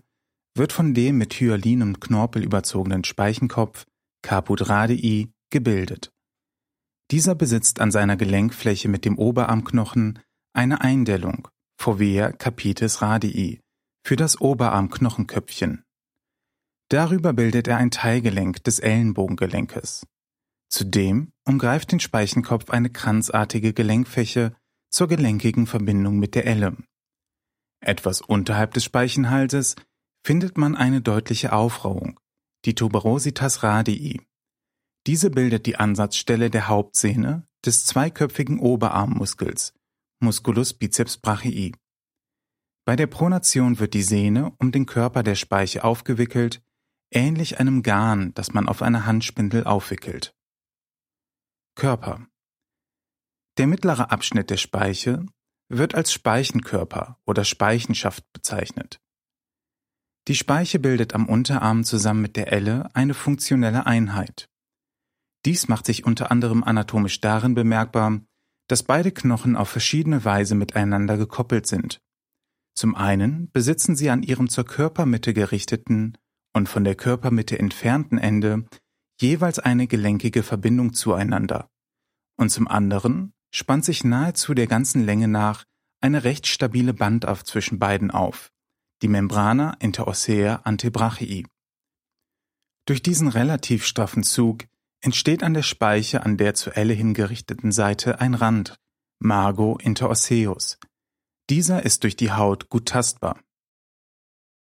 wird 0.55 0.71
von 0.71 0.93
dem 0.93 1.17
mit 1.17 1.33
Hyalinem 1.33 1.99
Knorpel 1.99 2.43
überzogenen 2.43 3.03
Speichenkopf 3.03 3.85
Caput 4.21 4.69
radii 4.69 5.31
gebildet. 5.49 6.11
Dieser 7.11 7.35
besitzt 7.35 7.81
an 7.81 7.91
seiner 7.91 8.15
Gelenkfläche 8.15 8.87
mit 8.87 9.03
dem 9.05 9.17
Oberarmknochen 9.17 10.19
eine 10.53 10.81
Eindellung 10.81 11.47
Fovea 11.79 12.31
capitis 12.31 13.01
radii 13.01 13.59
für 14.05 14.15
das 14.15 14.39
Oberarmknochenköpfchen. 14.39 15.83
Darüber 16.89 17.33
bildet 17.33 17.67
er 17.67 17.77
ein 17.77 17.91
Teilgelenk 17.91 18.63
des 18.63 18.79
Ellenbogengelenkes. 18.79 20.05
Zudem 20.69 21.31
umgreift 21.45 21.91
den 21.91 21.99
Speichenkopf 21.99 22.69
eine 22.69 22.89
kranzartige 22.89 23.73
Gelenkfläche 23.73 24.55
zur 24.89 25.07
gelenkigen 25.07 25.67
Verbindung 25.67 26.19
mit 26.19 26.35
der 26.35 26.45
Elle. 26.45 26.77
Etwas 27.79 28.21
unterhalb 28.21 28.73
des 28.73 28.83
Speichenhalses 28.83 29.75
findet 30.25 30.57
man 30.57 30.75
eine 30.75 31.01
deutliche 31.01 31.53
Aufrauung, 31.53 32.19
die 32.65 32.75
Tuberositas 32.75 33.63
radii. 33.63 34.21
Diese 35.05 35.29
bildet 35.29 35.65
die 35.65 35.75
Ansatzstelle 35.75 36.49
der 36.49 36.67
Hauptsehne 36.69 37.45
des 37.65 37.85
zweiköpfigen 37.85 38.59
Oberarmmuskels, 38.59 39.73
Musculus 40.21 40.73
biceps 40.73 41.17
brachii. 41.17 41.75
Bei 42.85 42.95
der 42.95 43.07
Pronation 43.07 43.79
wird 43.79 43.93
die 43.93 44.03
Sehne 44.03 44.53
um 44.59 44.71
den 44.71 44.85
Körper 44.85 45.23
der 45.23 45.35
Speiche 45.35 45.83
aufgewickelt, 45.83 46.61
ähnlich 47.15 47.59
einem 47.59 47.83
Garn, 47.83 48.33
das 48.33 48.53
man 48.53 48.67
auf 48.67 48.81
einer 48.81 49.05
Handspindel 49.05 49.63
aufwickelt. 49.63 50.35
Körper 51.75 52.27
Der 53.57 53.67
mittlere 53.67 54.11
Abschnitt 54.11 54.49
der 54.49 54.57
Speiche 54.57 55.25
wird 55.69 55.95
als 55.95 56.13
Speichenkörper 56.13 57.17
oder 57.25 57.45
Speichenschaft 57.45 58.23
bezeichnet. 58.33 58.99
Die 60.27 60.35
Speiche 60.35 60.79
bildet 60.79 61.13
am 61.13 61.27
Unterarm 61.27 61.83
zusammen 61.83 62.21
mit 62.21 62.37
der 62.37 62.53
Elle 62.53 62.89
eine 62.95 63.13
funktionelle 63.13 63.85
Einheit. 63.85 64.49
Dies 65.45 65.67
macht 65.67 65.85
sich 65.85 66.05
unter 66.05 66.31
anderem 66.31 66.63
anatomisch 66.63 67.19
darin 67.19 67.55
bemerkbar, 67.55 68.21
dass 68.67 68.83
beide 68.83 69.11
Knochen 69.11 69.57
auf 69.57 69.69
verschiedene 69.69 70.23
Weise 70.23 70.55
miteinander 70.55 71.17
gekoppelt 71.17 71.67
sind. 71.67 71.99
Zum 72.75 72.95
einen 72.95 73.51
besitzen 73.51 73.95
sie 73.95 74.09
an 74.09 74.23
ihrem 74.23 74.49
zur 74.49 74.65
Körpermitte 74.65 75.33
gerichteten 75.33 76.17
und 76.53 76.69
von 76.69 76.83
der 76.83 76.95
Körpermitte 76.95 77.57
entfernten 77.59 78.17
Ende 78.17 78.65
jeweils 79.19 79.59
eine 79.59 79.87
gelenkige 79.87 80.43
Verbindung 80.43 80.93
zueinander. 80.93 81.69
Und 82.37 82.49
zum 82.49 82.67
anderen 82.67 83.33
spannt 83.51 83.85
sich 83.85 84.03
nahezu 84.03 84.53
der 84.53 84.67
ganzen 84.67 85.03
Länge 85.03 85.27
nach 85.27 85.65
eine 86.01 86.23
recht 86.23 86.47
stabile 86.47 86.93
Bandauf 86.93 87.43
zwischen 87.43 87.79
beiden 87.79 88.11
auf, 88.11 88.51
die 89.01 89.07
Membrana 89.07 89.75
interossea 89.79 90.61
antebrachii. 90.63 91.45
Durch 92.85 93.01
diesen 93.01 93.29
relativ 93.29 93.85
straffen 93.85 94.23
Zug 94.23 94.65
entsteht 95.01 95.43
an 95.43 95.53
der 95.53 95.61
Speiche 95.61 96.23
an 96.23 96.37
der 96.37 96.53
zur 96.53 96.75
Elle 96.75 96.93
hingerichteten 96.93 97.71
Seite 97.71 98.19
ein 98.19 98.33
Rand, 98.33 98.75
Margo 99.19 99.77
interosseus. 99.77 100.77
Dieser 101.49 101.83
ist 101.83 102.03
durch 102.03 102.15
die 102.15 102.31
Haut 102.31 102.69
gut 102.69 102.87
tastbar. 102.87 103.39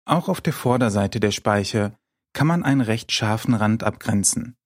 Auch 0.09 0.27
auf 0.27 0.41
der 0.41 0.53
Vorderseite 0.53 1.19
der 1.19 1.29
Speiche 1.29 1.95
kann 2.33 2.47
man 2.47 2.63
einen 2.63 2.81
recht 2.81 3.11
scharfen 3.11 3.53
Rand 3.53 3.83
abgrenzen. 3.83 4.57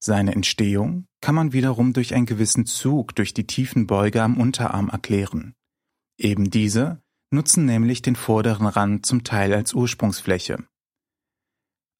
Seine 0.00 0.34
Entstehung 0.34 1.06
kann 1.20 1.36
man 1.36 1.52
wiederum 1.52 1.92
durch 1.92 2.16
einen 2.16 2.26
gewissen 2.26 2.66
Zug 2.66 3.14
durch 3.14 3.32
die 3.32 3.46
tiefen 3.46 3.86
Beuge 3.86 4.24
am 4.24 4.36
Unterarm 4.36 4.88
erklären. 4.88 5.54
Eben 6.18 6.50
diese 6.50 7.00
nutzen 7.30 7.64
nämlich 7.64 8.02
den 8.02 8.16
vorderen 8.16 8.66
Rand 8.66 9.06
zum 9.06 9.22
Teil 9.22 9.54
als 9.54 9.72
Ursprungsfläche. 9.72 10.64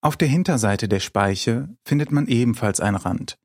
Auf 0.01 0.17
der 0.17 0.27
Hinterseite 0.27 0.89
der 0.89 1.01
Speiche 1.01 1.69
findet 1.85 2.11
man 2.11 2.27
ebenfalls 2.27 2.81
einen 2.81 2.97
Rand, 2.97 3.39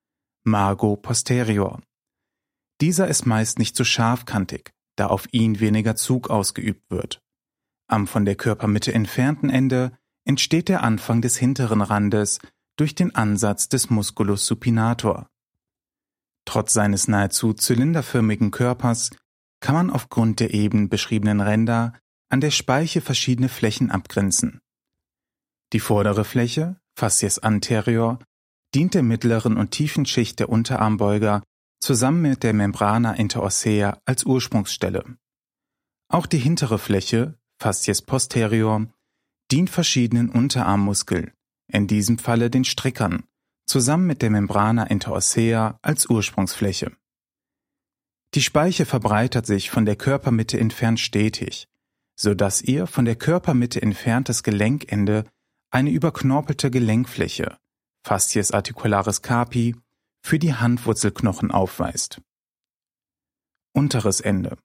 Margo 0.43 0.95
posterior. 0.95 1.79
Dieser 2.81 3.07
ist 3.07 3.27
meist 3.27 3.59
nicht 3.59 3.75
so 3.75 3.83
scharfkantig, 3.83 4.71
da 4.95 5.07
auf 5.07 5.27
ihn 5.31 5.59
weniger 5.59 5.95
Zug 5.95 6.31
ausgeübt 6.31 6.89
wird. 6.89 7.23
Am 7.87 8.07
von 8.07 8.25
der 8.25 8.35
Körpermitte 8.35 8.93
entfernten 8.93 9.49
Ende 9.49 9.91
entsteht 10.25 10.69
der 10.69 10.83
Anfang 10.83 11.21
des 11.21 11.37
hinteren 11.37 11.81
Randes 11.81 12.39
durch 12.75 12.95
den 12.95 13.13
Ansatz 13.13 13.69
des 13.69 13.89
Musculus 13.89 14.45
supinator. 14.45 15.27
Trotz 16.45 16.73
seines 16.73 17.07
nahezu 17.07 17.53
zylinderförmigen 17.53 18.51
Körpers 18.51 19.11
kann 19.59 19.75
man 19.75 19.89
aufgrund 19.89 20.39
der 20.39 20.53
eben 20.53 20.89
beschriebenen 20.89 21.39
Ränder 21.39 21.93
an 22.29 22.41
der 22.41 22.51
Speiche 22.51 23.01
verschiedene 23.01 23.49
Flächen 23.49 23.91
abgrenzen. 23.91 24.59
Die 25.71 25.79
vordere 25.79 26.25
Fläche, 26.25 26.77
Fascies 26.95 27.39
anterior, 27.39 28.19
dient 28.73 28.93
der 28.93 29.03
mittleren 29.03 29.57
und 29.57 29.71
tiefen 29.71 30.05
Schicht 30.05 30.39
der 30.39 30.49
Unterarmbeuger 30.49 31.43
zusammen 31.79 32.21
mit 32.21 32.43
der 32.43 32.53
Membrana 32.53 33.13
interossea 33.13 33.99
als 34.05 34.25
Ursprungsstelle. 34.25 35.17
Auch 36.09 36.25
die 36.25 36.37
hintere 36.37 36.79
Fläche, 36.79 37.37
Fascies 37.63 38.01
posterior, 38.01 38.87
dient 39.49 39.69
verschiedenen 39.69 40.29
Unterarmmuskeln, 40.29 41.31
in 41.71 41.87
diesem 41.87 42.17
Falle 42.17 42.49
den 42.49 42.65
Strickern, 42.65 43.23
zusammen 43.65 44.05
mit 44.05 44.21
der 44.21 44.31
Membrana 44.31 44.83
interossea 44.83 45.79
als 45.81 46.09
Ursprungsfläche. 46.09 46.91
Die 48.33 48.41
Speiche 48.41 48.85
verbreitert 48.85 49.45
sich 49.45 49.71
von 49.71 49.85
der 49.85 49.95
Körpermitte 49.95 50.59
entfernt 50.59 50.99
stetig, 50.99 51.69
so 52.17 52.33
dass 52.33 52.61
ihr 52.61 52.85
von 52.85 53.05
der 53.05 53.15
Körpermitte 53.15 53.81
entferntes 53.81 54.43
Gelenkende 54.43 55.23
eine 55.71 55.91
überknorpelte 55.91 56.69
Gelenkfläche, 56.69 57.57
Fascies 58.05 58.51
articularis 58.51 59.21
capi, 59.21 59.73
für 60.21 60.37
die 60.37 60.53
Handwurzelknochen 60.53 61.49
aufweist. 61.49 62.19
Unteres 63.71 64.19
Ende. 64.19 64.57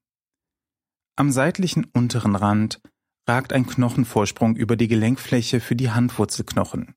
Am 1.15 1.31
seitlichen 1.31 1.83
unteren 1.83 2.37
Rand 2.37 2.81
ragt 3.29 3.53
ein 3.53 3.67
Knochenvorsprung 3.67 4.55
über 4.55 4.75
die 4.75 4.87
Gelenkfläche 4.87 5.59
für 5.59 5.75
die 5.75 5.91
Handwurzelknochen. 5.91 6.95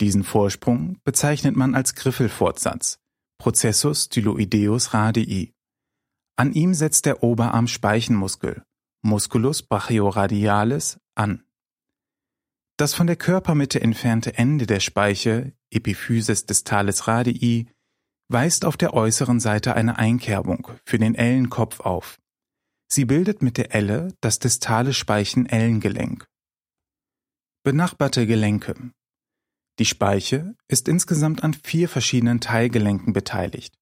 Diesen 0.00 0.24
Vorsprung 0.24 0.98
bezeichnet 1.04 1.56
man 1.56 1.76
als 1.76 1.94
Griffelfortsatz, 1.94 2.98
Processus 3.38 4.06
styloideus 4.06 4.92
radii. 4.92 5.54
An 6.36 6.52
ihm 6.52 6.74
setzt 6.74 7.06
der 7.06 7.22
Oberarm-Speichenmuskel, 7.22 8.64
Musculus 9.02 9.62
brachioradialis, 9.62 10.98
an. 11.14 11.44
Das 12.76 12.92
von 12.92 13.06
der 13.06 13.16
Körpermitte 13.16 13.80
entfernte 13.80 14.36
Ende 14.36 14.66
der 14.66 14.80
Speiche, 14.80 15.52
Epiphysis 15.70 16.44
distalis 16.44 17.06
radii, 17.06 17.68
weist 18.28 18.64
auf 18.64 18.76
der 18.76 18.94
äußeren 18.94 19.38
Seite 19.38 19.74
eine 19.76 19.96
Einkerbung 19.96 20.72
für 20.84 20.98
den 20.98 21.14
Ellenkopf 21.14 21.80
auf. 21.80 22.18
Sie 22.88 23.04
bildet 23.04 23.42
mit 23.42 23.56
der 23.56 23.74
Elle 23.74 24.14
das 24.20 24.38
distale 24.38 24.92
Speichenellengelenk. 24.92 26.26
Benachbarte 27.64 28.26
Gelenke. 28.26 28.92
Die 29.78 29.84
Speiche 29.84 30.54
ist 30.68 30.88
insgesamt 30.88 31.42
an 31.42 31.52
vier 31.52 31.88
verschiedenen 31.88 32.40
Teilgelenken 32.40 33.12
beteiligt. 33.12 33.74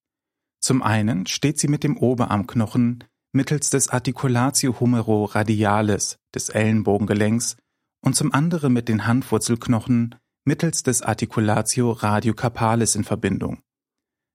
Zum 0.61 0.83
einen 0.83 1.27
steht 1.27 1.59
sie 1.59 1.69
mit 1.69 1.85
dem 1.85 1.97
Oberarmknochen 1.97 3.05
mittels 3.33 3.71
des 3.71 3.90
Articulatio 3.90 4.81
humero 4.81 5.25
radialis 5.25 6.19
des 6.35 6.49
Ellenbogengelenks 6.49 7.57
und 8.01 8.17
zum 8.17 8.33
anderen 8.33 8.73
mit 8.73 8.88
den 8.88 9.07
Handwurzelknochen 9.07 10.14
mittels 10.45 10.83
des 10.83 11.03
Articulatio 11.03 11.93
radiocarpalis 11.93 12.95
in 12.95 13.05
Verbindung. 13.05 13.61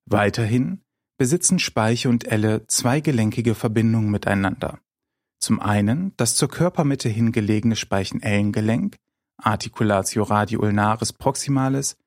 Weiterhin 0.05 0.83
besitzen 1.19 1.59
Speiche 1.59 2.07
und 2.07 2.31
Elle 2.31 2.65
zweigelenkige 2.67 3.53
Verbindungen 3.53 4.09
miteinander. 4.09 4.79
Zum 5.39 5.59
einen 5.59 6.13
das 6.15 6.35
zur 6.35 6.49
Körpermitte 6.49 7.09
hingelegene 7.09 7.75
Speichenellengelenk, 7.75 8.95
Articulatio 9.37 10.23
radioulnaris 10.23 11.11
proximalis, 11.13 11.97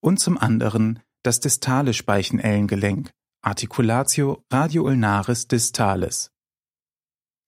und 0.00 0.18
zum 0.18 0.36
anderen 0.36 1.00
das 1.22 1.38
distale 1.38 1.94
Speichenellengelenk, 1.94 3.10
Articulatio 3.40 4.44
radioulnaris 4.52 5.46
distalis. 5.46 6.32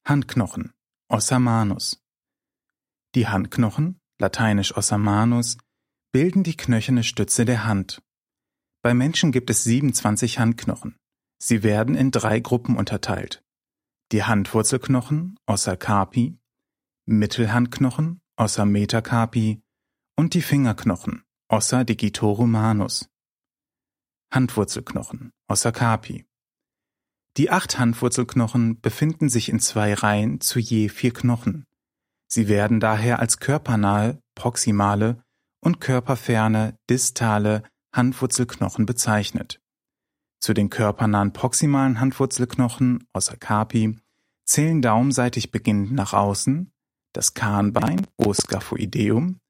Handknochen, 0.06 0.72
Ossa 1.08 1.40
manus. 1.40 2.00
Die 3.16 3.26
Handknochen, 3.26 3.98
lateinisch 4.20 4.76
Ossa 4.76 4.98
manus, 4.98 5.58
bilden 6.12 6.44
die 6.44 6.56
knöcherne 6.56 7.02
Stütze 7.02 7.44
der 7.44 7.64
Hand. 7.64 8.02
Bei 8.82 8.94
Menschen 8.94 9.32
gibt 9.32 9.50
es 9.50 9.64
27 9.64 10.38
Handknochen. 10.38 10.97
Sie 11.38 11.62
werden 11.62 11.94
in 11.94 12.10
drei 12.10 12.40
Gruppen 12.40 12.76
unterteilt. 12.76 13.42
Die 14.12 14.24
Handwurzelknochen, 14.24 15.38
Ossa 15.46 15.76
carpi, 15.76 16.38
Mittelhandknochen, 17.06 18.20
Ossa 18.36 18.64
metacarpi 18.64 19.62
und 20.16 20.34
die 20.34 20.42
Fingerknochen, 20.42 21.22
Ossa 21.48 21.84
digitorum 21.84 22.50
manus. 22.50 23.08
Handwurzelknochen, 24.32 25.32
Ossa 25.46 25.72
carpi. 25.72 26.26
Die 27.36 27.50
acht 27.50 27.78
Handwurzelknochen 27.78 28.80
befinden 28.80 29.28
sich 29.28 29.48
in 29.48 29.60
zwei 29.60 29.94
Reihen 29.94 30.40
zu 30.40 30.58
je 30.58 30.88
vier 30.88 31.12
Knochen. 31.12 31.64
Sie 32.26 32.48
werden 32.48 32.80
daher 32.80 33.20
als 33.20 33.38
körpernahe, 33.38 34.18
proximale 34.34 35.22
und 35.60 35.80
körperferne, 35.80 36.76
distale 36.90 37.62
Handwurzelknochen 37.94 38.86
bezeichnet. 38.86 39.60
Zu 40.40 40.54
den 40.54 40.70
körpernahen 40.70 41.32
proximalen 41.32 42.00
Handwurzelknochen 42.00 43.06
außer 43.12 43.36
Carpi 43.36 43.98
zählen 44.44 44.80
daumseitig 44.80 45.50
beginnend 45.50 45.92
nach 45.92 46.12
außen 46.12 46.72
das 47.12 47.34
Kahnbein 47.34 48.06
Os 48.16 48.38
scaphoideum, 48.38 49.40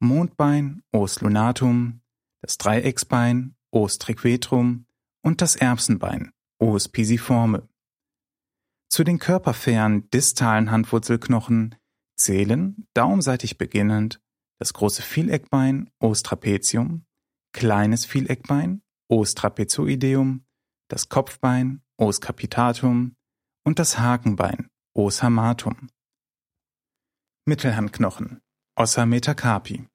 Mondbein 0.00 0.82
Os 0.92 1.20
lunatum, 1.20 2.00
das 2.40 2.58
Dreiecksbein 2.58 3.56
Os 3.72 3.98
triquetrum 3.98 4.86
und 5.22 5.42
das 5.42 5.56
Erbsenbein 5.56 6.30
Os 6.58 6.88
pisiforme. 6.88 7.68
Zu 8.88 9.02
den 9.02 9.18
körperfernen 9.18 10.08
distalen 10.10 10.70
Handwurzelknochen 10.70 11.74
zählen 12.16 12.86
daumseitig 12.94 13.58
beginnend 13.58 14.20
das 14.58 14.72
große 14.72 15.02
Vieleckbein 15.02 15.90
Os 15.98 16.22
trapezium, 16.22 17.04
kleines 17.52 18.06
Vieleckbein 18.06 18.82
Os 19.08 19.34
trapezoideum, 19.34 20.44
das 20.88 21.08
Kopfbein 21.08 21.82
Os 21.96 22.20
capitatum 22.20 23.14
und 23.64 23.78
das 23.78 23.98
Hakenbein 23.98 24.68
Os 24.94 25.22
hamatum. 25.22 25.88
Mittelhandknochen 27.46 28.40
Ossa 28.76 29.06
metacarpi. 29.06 29.86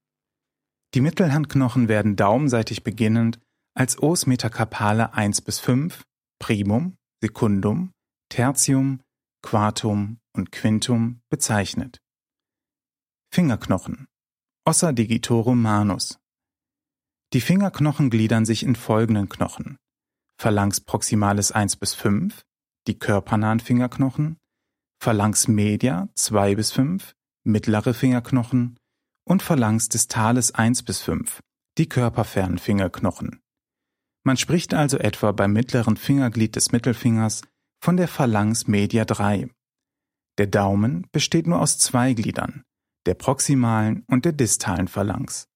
Die 0.93 1.02
Mittelhandknochen 1.02 1.88
werden 1.89 2.15
daumseitig 2.15 2.84
beginnend 2.84 3.39
als 3.76 4.02
Os 4.02 4.26
metacarpale 4.26 5.13
1 5.13 5.41
bis 5.41 5.60
5, 5.60 6.04
Primum, 6.39 6.97
Secundum, 7.21 7.91
Tertium, 8.30 9.02
Quartum 9.43 10.19
und 10.34 10.52
Quintum 10.52 11.21
bezeichnet. 11.30 12.00
Fingerknochen 13.34 14.08
Ossa 14.65 14.93
digitorum 14.93 15.62
manus 15.62 16.20
die 17.34 17.41
Fingerknochen 17.41 18.10
gliedern 18.10 18.46
sich 18.46 18.63
in 18.63 18.76
folgenden 18.76 19.30
Knochen: 19.30 19.78
Phalanx 20.38 20.82
proximalis 20.82 21.52
1 21.52 21.78
bis 21.78 21.94
5, 21.94 22.41
die 22.88 23.00
körpernahen 23.00 23.60
Fingerknochen, 23.60 24.38
Phalanx 25.02 25.48
media 25.48 26.10
2 26.15 26.56
bis 26.56 26.72
5, 26.72 27.13
mittlere 27.44 27.94
Fingerknochen 27.94 28.78
und 29.24 29.41
Phalanx 29.41 29.88
distalis 29.89 30.52
1 30.52 30.84
bis 30.84 31.02
5, 31.02 31.39
die 31.78 31.88
körperfernen 31.88 32.58
Fingerknochen. 32.58 33.39
Man 34.24 34.38
spricht 34.38 34.74
also 34.74 34.98
etwa 34.98 35.32
beim 35.32 35.54
mittleren 35.54 35.98
Fingerglied 35.98 36.56
des 36.56 36.72
Mittelfingers 36.72 37.41
von 37.84 37.98
der 37.98 38.08
Phalanx 38.08 38.67
media 38.67 39.06
3. 39.06 39.50
Der 40.38 40.48
Daumen 40.48 41.08
besteht 41.12 41.48
nur 41.48 41.60
aus 41.60 41.80
zwei 41.80 42.13
Gliedern, 42.13 42.63
der 43.06 43.15
proximalen 43.15 44.04
und 44.08 44.26
der 44.26 44.34
distalen 44.34 44.88
Phalanx. 44.88 45.48